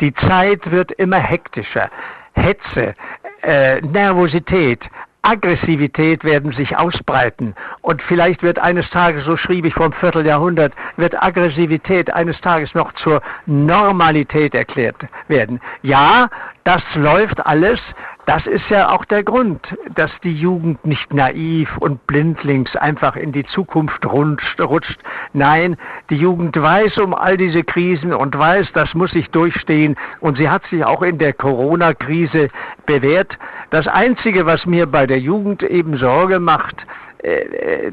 die 0.00 0.14
Zeit 0.14 0.70
wird 0.70 0.92
immer 0.92 1.18
hektischer. 1.18 1.90
Hetze, 2.34 2.94
äh, 3.42 3.80
Nervosität, 3.80 4.80
Aggressivität 5.26 6.22
werden 6.22 6.52
sich 6.52 6.76
ausbreiten. 6.76 7.56
Und 7.82 8.00
vielleicht 8.02 8.44
wird 8.44 8.60
eines 8.60 8.88
Tages, 8.90 9.24
so 9.24 9.36
schrieb 9.36 9.64
ich 9.64 9.76
einem 9.76 9.92
Vierteljahrhundert, 9.92 10.72
wird 10.96 11.20
Aggressivität 11.20 12.12
eines 12.14 12.40
Tages 12.40 12.72
noch 12.74 12.92
zur 12.94 13.20
Normalität 13.46 14.54
erklärt 14.54 14.96
werden. 15.26 15.60
Ja, 15.82 16.28
das 16.62 16.82
läuft 16.94 17.44
alles, 17.44 17.80
das 18.26 18.44
ist 18.46 18.68
ja 18.70 18.90
auch 18.90 19.04
der 19.04 19.22
Grund, 19.22 19.60
dass 19.94 20.10
die 20.24 20.34
Jugend 20.34 20.84
nicht 20.84 21.14
naiv 21.14 21.68
und 21.78 22.04
blindlings 22.08 22.74
einfach 22.74 23.14
in 23.14 23.30
die 23.30 23.44
Zukunft 23.44 24.04
rutscht. 24.04 24.98
Nein, 25.32 25.76
die 26.10 26.16
Jugend 26.16 26.60
weiß 26.60 26.98
um 26.98 27.14
all 27.14 27.36
diese 27.36 27.62
Krisen 27.62 28.12
und 28.12 28.36
weiß, 28.36 28.72
das 28.74 28.92
muss 28.94 29.12
sich 29.12 29.30
durchstehen. 29.30 29.96
Und 30.18 30.38
sie 30.38 30.50
hat 30.50 30.64
sich 30.66 30.84
auch 30.84 31.02
in 31.02 31.18
der 31.18 31.34
Corona-Krise 31.34 32.50
bewährt. 32.84 33.38
Das 33.70 33.86
Einzige, 33.86 34.44
was 34.44 34.66
mir 34.66 34.86
bei 34.86 35.06
der 35.06 35.20
Jugend 35.20 35.62
eben 35.62 35.96
Sorge 35.96 36.40
macht, 36.40 36.84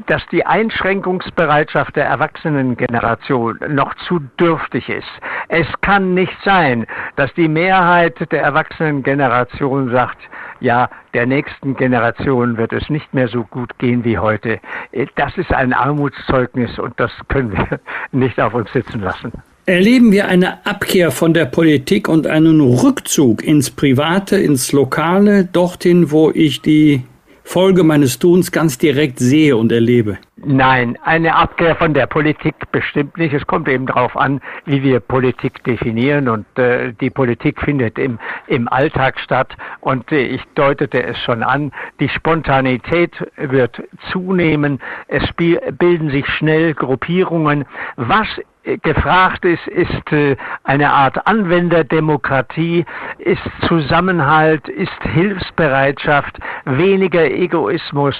dass 0.06 0.22
die 0.30 0.46
Einschränkungsbereitschaft 0.46 1.96
der 1.96 2.06
Erwachsenengeneration 2.06 3.58
noch 3.68 3.94
zu 4.06 4.20
dürftig 4.38 4.88
ist. 4.88 5.08
Es 5.48 5.66
kann 5.80 6.14
nicht 6.14 6.36
sein, 6.44 6.86
dass 7.16 7.32
die 7.34 7.48
Mehrheit 7.48 8.30
der 8.30 8.42
Erwachsenengeneration 8.42 9.90
sagt, 9.90 10.18
ja, 10.60 10.88
der 11.12 11.26
nächsten 11.26 11.76
Generation 11.76 12.56
wird 12.56 12.72
es 12.72 12.88
nicht 12.88 13.12
mehr 13.12 13.28
so 13.28 13.44
gut 13.44 13.78
gehen 13.78 14.04
wie 14.04 14.18
heute. 14.18 14.60
Äh, 14.92 15.06
das 15.16 15.36
ist 15.36 15.52
ein 15.52 15.72
Armutszeugnis 15.72 16.78
und 16.78 16.98
das 16.98 17.10
können 17.28 17.52
wir 17.52 17.80
nicht 18.12 18.40
auf 18.40 18.54
uns 18.54 18.72
sitzen 18.72 19.00
lassen. 19.00 19.32
Erleben 19.66 20.12
wir 20.12 20.28
eine 20.28 20.66
Abkehr 20.66 21.10
von 21.10 21.32
der 21.32 21.46
Politik 21.46 22.08
und 22.08 22.26
einen 22.26 22.60
Rückzug 22.60 23.42
ins 23.42 23.70
Private, 23.70 24.36
ins 24.36 24.72
Lokale, 24.72 25.44
dorthin, 25.44 26.10
wo 26.10 26.30
ich 26.30 26.60
die 26.60 27.04
Folge 27.44 27.84
meines 27.84 28.18
Tuns 28.18 28.50
ganz 28.50 28.78
direkt 28.78 29.18
sehe 29.18 29.56
und 29.56 29.70
erlebe? 29.70 30.18
Nein, 30.36 30.98
eine 31.04 31.36
Abkehr 31.36 31.76
von 31.76 31.94
der 31.94 32.06
Politik 32.06 32.54
bestimmt 32.72 33.16
nicht. 33.16 33.32
Es 33.32 33.46
kommt 33.46 33.68
eben 33.68 33.86
darauf 33.86 34.16
an, 34.16 34.40
wie 34.64 34.82
wir 34.82 34.98
Politik 35.00 35.62
definieren 35.62 36.28
und 36.28 36.46
äh, 36.58 36.92
die 37.00 37.10
Politik 37.10 37.60
findet 37.60 37.98
im, 37.98 38.18
im 38.46 38.66
Alltag 38.68 39.20
statt 39.20 39.56
und 39.80 40.10
äh, 40.10 40.22
ich 40.22 40.42
deutete 40.54 41.02
es 41.02 41.18
schon 41.20 41.42
an, 41.42 41.70
die 42.00 42.08
Spontanität 42.08 43.12
wird 43.36 43.82
zunehmen, 44.10 44.80
es 45.08 45.24
bilden 45.34 46.10
sich 46.10 46.26
schnell 46.26 46.74
Gruppierungen. 46.74 47.66
Was 47.96 48.26
gefragt 48.82 49.44
ist, 49.44 49.66
ist 49.68 50.12
äh, 50.12 50.36
eine 50.62 50.90
Art 50.90 51.26
Anwenderdemokratie, 51.26 52.84
ist 53.18 53.42
Zusammenhalt, 53.68 54.68
ist 54.68 55.02
Hilfsbereitschaft, 55.02 56.38
weniger 56.64 57.24
Egoismus, 57.24 58.16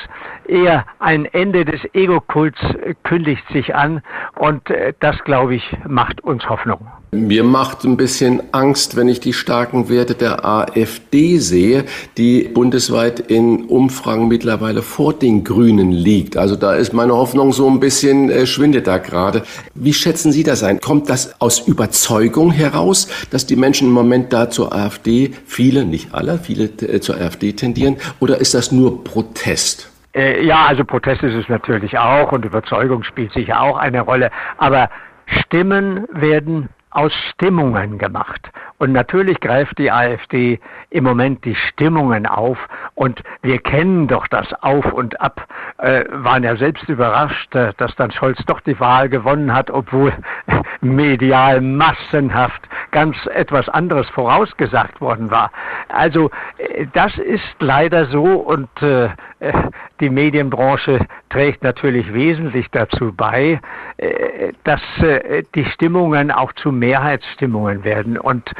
eher 0.46 0.84
ein 0.98 1.24
Ende 1.26 1.64
des 1.64 1.80
Ego-Kults 1.94 2.60
kündigt 3.04 3.46
sich 3.48 3.74
an 3.74 4.02
und 4.36 4.68
äh, 4.70 4.92
das, 5.00 5.18
glaube 5.24 5.54
ich, 5.54 5.76
macht 5.86 6.20
uns 6.22 6.48
Hoffnung. 6.48 6.86
Mir 7.14 7.44
macht 7.44 7.84
ein 7.84 7.96
bisschen 7.96 8.42
Angst, 8.52 8.96
wenn 8.96 9.08
ich 9.08 9.20
die 9.20 9.32
starken 9.32 9.88
Werte 9.88 10.14
der 10.14 10.44
AfD 10.44 11.38
sehe, 11.38 11.84
die 12.18 12.42
bundesweit 12.42 13.20
in 13.20 13.64
Umfragen 13.66 14.28
mittlerweile 14.28 14.82
vor 14.82 15.14
den 15.14 15.44
Grünen 15.44 15.92
liegt. 15.92 16.36
Also 16.36 16.56
da 16.56 16.74
ist 16.74 16.92
meine 16.92 17.14
Hoffnung 17.14 17.52
so 17.52 17.68
ein 17.68 17.78
bisschen 17.78 18.30
äh, 18.30 18.46
schwindet 18.46 18.86
da 18.86 18.98
gerade. 18.98 19.42
Wie 19.74 19.92
schätzen 19.92 20.32
Sie 20.32 20.42
das 20.42 20.62
ein? 20.62 20.80
Kommt 20.80 21.08
das 21.08 21.40
aus 21.40 21.60
Überzeugung 21.60 22.50
heraus, 22.50 23.08
dass 23.30 23.46
die 23.46 23.56
Menschen 23.56 23.88
im 23.88 23.94
Moment 23.94 24.32
da 24.32 24.50
zur 24.50 24.74
AfD, 24.74 25.32
viele, 25.46 25.84
nicht 25.84 26.12
alle, 26.12 26.38
viele 26.38 26.64
äh, 26.64 27.00
zur 27.00 27.16
AfD 27.16 27.52
tendieren? 27.52 27.96
Oder 28.18 28.38
ist 28.40 28.54
das 28.54 28.72
nur 28.72 29.04
Protest? 29.04 29.90
Äh, 30.14 30.44
ja, 30.44 30.66
also 30.66 30.84
Protest 30.84 31.22
ist 31.22 31.34
es 31.34 31.48
natürlich 31.48 31.96
auch 31.96 32.32
und 32.32 32.44
Überzeugung 32.44 33.04
spielt 33.04 33.32
sicher 33.32 33.60
auch 33.60 33.78
eine 33.78 34.00
Rolle. 34.00 34.30
Aber 34.58 34.90
Stimmen 35.26 36.06
werden 36.12 36.68
aus 36.94 37.12
Stimmungen 37.32 37.98
gemacht. 37.98 38.50
Und 38.78 38.92
natürlich 38.92 39.40
greift 39.40 39.78
die 39.78 39.90
AfD 39.90 40.60
im 40.90 41.04
Moment 41.04 41.44
die 41.44 41.54
Stimmungen 41.54 42.26
auf. 42.26 42.58
Und 42.94 43.22
wir 43.42 43.58
kennen 43.58 44.08
doch 44.08 44.26
das 44.28 44.52
Auf 44.62 44.92
und 44.92 45.20
Ab, 45.20 45.46
äh, 45.78 46.04
waren 46.10 46.44
ja 46.44 46.56
selbst 46.56 46.88
überrascht, 46.88 47.54
äh, 47.54 47.72
dass 47.78 47.94
dann 47.96 48.10
Scholz 48.10 48.38
doch 48.46 48.60
die 48.60 48.78
Wahl 48.78 49.08
gewonnen 49.08 49.52
hat, 49.52 49.70
obwohl 49.70 50.12
medial 50.80 51.60
massenhaft 51.60 52.62
ganz 52.90 53.16
etwas 53.26 53.68
anderes 53.68 54.08
vorausgesagt 54.10 55.00
worden 55.00 55.30
war. 55.30 55.50
Also 55.88 56.30
äh, 56.58 56.86
das 56.92 57.16
ist 57.18 57.56
leider 57.58 58.06
so 58.06 58.24
und 58.24 58.68
äh, 58.82 59.08
äh, 59.40 59.52
die 60.00 60.10
Medienbranche 60.10 61.06
trägt 61.34 61.64
natürlich 61.64 62.14
wesentlich 62.14 62.70
dazu 62.70 63.12
bei, 63.12 63.60
äh, 63.96 64.52
dass 64.62 64.80
äh, 65.02 65.42
die 65.56 65.64
Stimmungen 65.64 66.30
auch 66.30 66.52
zu 66.52 66.70
Mehrheitsstimmungen 66.70 67.82
werden. 67.82 68.16
Und 68.16 68.52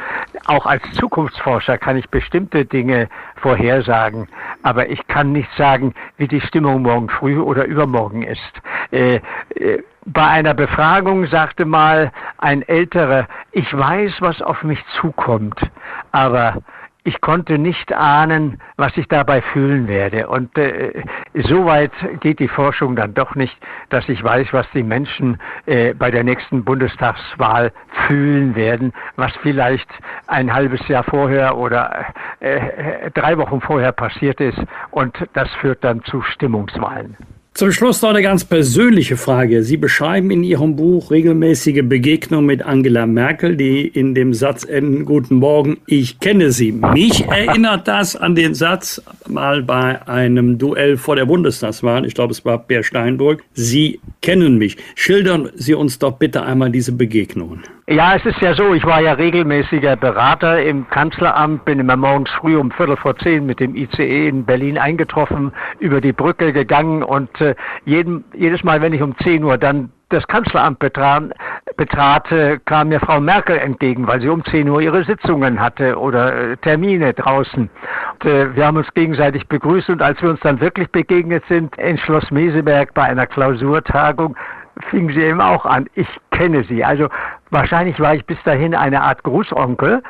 auch 0.45 0.65
als 0.65 0.83
Zukunftsforscher 0.91 1.77
kann 1.77 1.95
ich 1.95 2.09
bestimmte 2.09 2.65
Dinge 2.65 3.07
vorhersagen, 3.37 4.27
aber 4.61 4.89
ich 4.89 5.07
kann 5.07 5.31
nicht 5.31 5.49
sagen, 5.57 5.93
wie 6.17 6.27
die 6.27 6.41
Stimmung 6.41 6.81
morgen 6.81 7.07
früh 7.07 7.39
oder 7.39 7.63
übermorgen 7.63 8.23
ist. 8.23 8.61
Bei 10.05 10.27
einer 10.27 10.53
Befragung 10.53 11.27
sagte 11.27 11.65
mal 11.65 12.11
ein 12.37 12.61
Älterer, 12.61 13.27
ich 13.51 13.75
weiß, 13.75 14.13
was 14.19 14.41
auf 14.41 14.63
mich 14.63 14.83
zukommt, 14.99 15.59
aber 16.11 16.57
ich 17.05 17.21
konnte 17.21 17.59
nicht 17.59 17.93
ahnen, 17.93 18.59
was 18.77 18.97
ich 18.97 19.07
dabei 19.07 19.41
fühlen 19.41 19.87
werde. 19.87 20.27
Und 20.27 20.57
äh, 20.57 21.03
so 21.35 21.65
weit 21.65 21.91
geht 22.19 22.39
die 22.39 22.47
Forschung 22.47 22.95
dann 22.95 23.13
doch 23.13 23.35
nicht, 23.35 23.55
dass 23.89 24.09
ich 24.09 24.23
weiß, 24.23 24.47
was 24.51 24.65
die 24.73 24.81
Menschen 24.81 25.39
äh, 25.67 25.93
bei 25.93 26.09
der 26.09 26.23
nächsten 26.23 26.65
Bundestagswahl 26.65 27.71
fühlen 28.07 28.55
werden, 28.55 28.91
was 29.17 29.31
vielleicht 29.43 29.87
ein 30.25 30.51
halbes 30.51 30.85
Jahr 30.87 31.03
vorher 31.03 31.57
oder 31.57 32.07
äh, 32.39 32.55
äh 32.55 33.11
drei 33.11 33.37
Wochen 33.37 33.61
vorher 33.61 33.91
passiert 33.91 34.41
ist. 34.41 34.59
Und 34.89 35.15
das 35.33 35.49
führt 35.61 35.83
dann 35.83 36.03
zu 36.05 36.23
Stimmungswahlen. 36.23 37.15
Zum 37.55 37.71
Schluss 37.71 38.01
noch 38.01 38.09
eine 38.09 38.21
ganz 38.21 38.43
persönliche 38.43 39.15
Frage. 39.15 39.63
Sie 39.63 39.77
beschreiben 39.77 40.29
in 40.29 40.43
Ihrem 40.43 40.75
Buch 40.75 41.09
regelmäßige 41.09 41.83
Begegnungen 41.83 42.45
mit 42.45 42.61
Angela 42.61 43.05
Merkel, 43.05 43.55
die 43.55 43.87
in 43.87 44.13
dem 44.13 44.33
Satz 44.33 44.65
enden, 44.65 45.05
Guten 45.05 45.35
Morgen, 45.35 45.77
ich 45.87 46.19
kenne 46.19 46.51
Sie. 46.51 46.73
Mich 46.73 47.23
erinnert 47.23 47.87
das 47.87 48.17
an 48.17 48.35
den 48.35 48.55
Satz 48.55 49.01
mal 49.29 49.63
bei 49.63 50.05
einem 50.05 50.57
Duell 50.57 50.97
vor 50.97 51.15
der 51.15 51.27
Bundestagswahl, 51.27 52.05
ich 52.05 52.13
glaube 52.13 52.33
es 52.33 52.43
war 52.43 52.57
Per 52.57 52.83
Steinbrück, 52.83 53.41
Sie 53.53 54.01
kennen 54.21 54.57
mich. 54.57 54.75
Schildern 54.95 55.49
Sie 55.55 55.75
uns 55.75 55.97
doch 55.97 56.17
bitte 56.17 56.43
einmal 56.43 56.71
diese 56.71 56.91
Begegnungen. 56.91 57.63
Ja, 57.87 58.15
es 58.15 58.25
ist 58.25 58.41
ja 58.41 58.55
so, 58.55 58.73
ich 58.73 58.83
war 58.83 58.99
ja 58.99 59.13
regelmäßiger 59.13 59.95
Berater 59.95 60.59
im 60.63 60.89
Kanzleramt, 60.89 61.65
bin 61.65 61.79
immer 61.79 61.95
morgens 61.95 62.31
früh 62.31 62.57
um 62.57 62.71
Viertel 62.71 62.97
vor 62.97 63.15
zehn 63.17 63.45
mit 63.45 63.59
dem 63.59 63.75
ICE 63.75 64.27
in 64.27 64.43
Berlin 64.43 64.79
eingetroffen, 64.79 65.53
über 65.77 66.01
die 66.01 66.11
Brücke 66.11 66.51
gegangen 66.51 67.03
und 67.03 67.39
äh, 67.41 67.53
jeden, 67.85 68.23
jedes 68.33 68.63
Mal, 68.63 68.81
wenn 68.81 68.93
ich 68.93 69.03
um 69.03 69.15
10 69.19 69.43
Uhr 69.43 69.59
dann 69.59 69.91
das 70.09 70.25
Kanzleramt 70.25 70.79
betrat, 70.79 71.31
betrat, 71.77 72.27
kam 72.65 72.89
mir 72.89 72.99
Frau 72.99 73.19
Merkel 73.19 73.59
entgegen, 73.59 74.07
weil 74.07 74.19
sie 74.19 74.29
um 74.29 74.43
10 74.43 74.67
Uhr 74.67 74.81
ihre 74.81 75.03
Sitzungen 75.03 75.59
hatte 75.59 75.99
oder 75.99 76.53
äh, 76.53 76.57
Termine 76.57 77.13
draußen. 77.13 77.69
Und, 78.13 78.25
äh, 78.25 78.55
wir 78.55 78.65
haben 78.65 78.77
uns 78.77 78.91
gegenseitig 78.95 79.47
begrüßt 79.47 79.91
und 79.91 80.01
als 80.01 80.19
wir 80.23 80.31
uns 80.31 80.39
dann 80.39 80.59
wirklich 80.59 80.89
begegnet 80.89 81.43
sind 81.49 81.77
in 81.77 81.99
Schloss 81.99 82.31
Meseberg 82.31 82.95
bei 82.95 83.03
einer 83.03 83.27
Klausurtagung, 83.27 84.35
fing 84.89 85.09
sie 85.11 85.21
eben 85.21 85.41
auch 85.41 85.65
an. 85.65 85.87
Ich 85.93 86.07
kenne 86.31 86.63
sie. 86.63 86.83
Also 86.83 87.09
wahrscheinlich 87.51 87.99
war 87.99 88.15
ich 88.15 88.25
bis 88.25 88.41
dahin 88.43 88.75
eine 88.75 89.01
Art 89.01 89.23
Großonkel, 89.23 90.01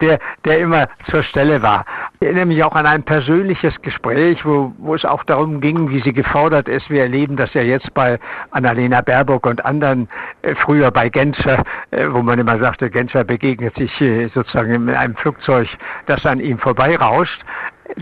der, 0.00 0.18
der 0.44 0.58
immer 0.58 0.88
zur 1.10 1.22
Stelle 1.22 1.62
war. 1.62 1.84
Ich 2.20 2.26
erinnere 2.26 2.46
mich 2.46 2.62
auch 2.64 2.74
an 2.74 2.86
ein 2.86 3.02
persönliches 3.02 3.80
Gespräch, 3.82 4.44
wo, 4.44 4.72
wo 4.78 4.94
es 4.94 5.04
auch 5.04 5.24
darum 5.24 5.60
ging, 5.60 5.90
wie 5.90 6.00
sie 6.02 6.12
gefordert 6.12 6.68
ist. 6.68 6.90
Wir 6.90 7.02
erleben 7.02 7.36
das 7.36 7.54
ja 7.54 7.62
jetzt 7.62 7.92
bei 7.94 8.18
Annalena 8.50 9.00
Baerbock 9.00 9.46
und 9.46 9.64
anderen, 9.64 10.08
äh, 10.42 10.54
früher 10.54 10.90
bei 10.90 11.08
Genscher, 11.08 11.62
äh, 11.90 12.06
wo 12.10 12.22
man 12.22 12.38
immer 12.38 12.58
sagte, 12.58 12.90
Genscher 12.90 13.24
begegnet 13.24 13.74
sich 13.76 14.00
äh, 14.00 14.28
sozusagen 14.28 14.74
in 14.74 14.90
einem 14.90 15.16
Flugzeug, 15.16 15.68
das 16.06 16.26
an 16.26 16.40
ihm 16.40 16.58
vorbeirauscht. 16.58 17.42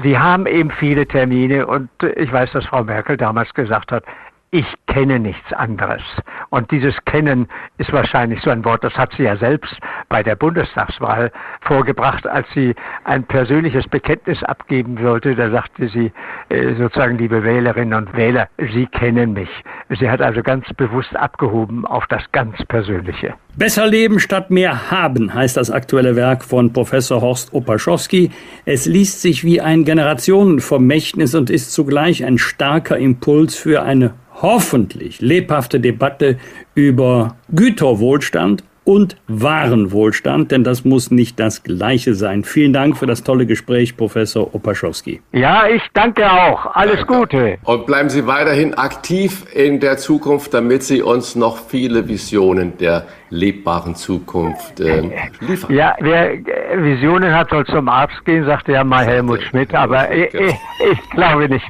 Sie 0.02 0.18
haben 0.18 0.46
eben 0.46 0.70
viele 0.70 1.06
Termine 1.06 1.66
und 1.66 1.90
äh, 2.02 2.10
ich 2.12 2.32
weiß, 2.32 2.52
dass 2.52 2.66
Frau 2.66 2.84
Merkel 2.84 3.16
damals 3.16 3.52
gesagt 3.54 3.92
hat, 3.92 4.04
ich 4.52 4.66
kenne 4.88 5.20
nichts 5.20 5.52
anderes. 5.52 6.02
Und 6.48 6.70
dieses 6.72 6.94
Kennen 7.04 7.46
ist 7.78 7.92
wahrscheinlich 7.92 8.40
so 8.42 8.50
ein 8.50 8.64
Wort, 8.64 8.82
das 8.82 8.94
hat 8.94 9.12
sie 9.16 9.22
ja 9.22 9.36
selbst 9.36 9.76
bei 10.08 10.24
der 10.24 10.34
Bundestagswahl 10.34 11.30
vorgebracht, 11.60 12.26
als 12.26 12.48
sie 12.52 12.74
ein 13.04 13.22
persönliches 13.24 13.86
Bekenntnis 13.86 14.42
abgeben 14.42 15.00
wollte. 15.00 15.36
Da 15.36 15.50
sagte 15.50 15.88
sie 15.88 16.12
äh, 16.48 16.74
sozusagen, 16.74 17.18
liebe 17.18 17.44
Wählerinnen 17.44 17.94
und 17.94 18.16
Wähler, 18.16 18.48
Sie 18.72 18.86
kennen 18.86 19.32
mich. 19.32 19.48
Sie 19.88 20.10
hat 20.10 20.20
also 20.20 20.42
ganz 20.42 20.66
bewusst 20.76 21.14
abgehoben 21.14 21.86
auf 21.86 22.06
das 22.08 22.22
ganz 22.32 22.56
Persönliche. 22.66 23.34
Besser 23.56 23.86
leben 23.86 24.18
statt 24.20 24.50
mehr 24.50 24.90
haben 24.90 25.32
heißt 25.32 25.56
das 25.56 25.70
aktuelle 25.70 26.16
Werk 26.16 26.44
von 26.44 26.72
Professor 26.72 27.20
Horst 27.20 27.52
Opaschowski. 27.52 28.30
Es 28.64 28.86
liest 28.86 29.22
sich 29.22 29.44
wie 29.44 29.60
ein 29.60 29.84
Generationenvermächtnis 29.84 31.34
und 31.34 31.50
ist 31.50 31.72
zugleich 31.72 32.24
ein 32.24 32.38
starker 32.38 32.96
Impuls 32.96 33.56
für 33.56 33.82
eine 33.82 34.14
hoffentlich 34.42 35.20
lebhafte 35.20 35.80
Debatte 35.80 36.38
über 36.74 37.36
Güterwohlstand 37.50 38.64
und 38.90 39.16
wahren 39.28 39.92
Wohlstand, 39.92 40.50
denn 40.50 40.64
das 40.64 40.84
muss 40.84 41.12
nicht 41.12 41.38
das 41.38 41.62
Gleiche 41.62 42.14
sein. 42.14 42.42
Vielen 42.42 42.72
Dank 42.72 42.96
für 42.96 43.06
das 43.06 43.22
tolle 43.22 43.46
Gespräch, 43.46 43.96
Professor 43.96 44.52
Opaschowski. 44.52 45.22
Ja, 45.30 45.68
ich 45.68 45.80
danke 45.94 46.28
auch. 46.28 46.74
Alles 46.74 46.96
danke. 47.06 47.14
Gute. 47.14 47.58
Und 47.62 47.86
bleiben 47.86 48.08
Sie 48.08 48.26
weiterhin 48.26 48.74
aktiv 48.74 49.44
in 49.54 49.78
der 49.78 49.96
Zukunft, 49.98 50.52
damit 50.54 50.82
Sie 50.82 51.02
uns 51.02 51.36
noch 51.36 51.68
viele 51.68 52.08
Visionen 52.08 52.76
der 52.78 53.06
lebbaren 53.28 53.94
Zukunft 53.94 54.80
äh, 54.80 55.08
liefern. 55.38 55.72
Ja, 55.72 55.94
wer 56.00 56.32
Visionen 56.76 57.32
hat, 57.32 57.50
soll 57.50 57.64
zum 57.66 57.88
Arzt 57.88 58.24
gehen, 58.24 58.44
sagte 58.44 58.72
ja 58.72 58.82
mal 58.82 59.04
Helmut 59.04 59.40
Schmidt, 59.44 59.72
aber 59.72 60.10
ich, 60.10 60.34
ich, 60.34 60.54
ich 60.90 61.10
glaube 61.10 61.48
nicht. 61.48 61.66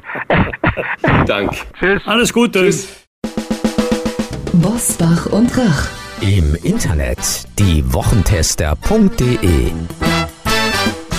Dank. 1.27 1.51
Tschüss. 1.79 2.01
Alles 2.07 2.33
Gute. 2.33 2.61
Tschüss. 2.61 3.05
Bosbach 4.53 5.27
und 5.27 5.55
Rach. 5.55 6.00
Im 6.21 6.55
Internet 6.63 7.17
diewochentester.de 7.57 9.71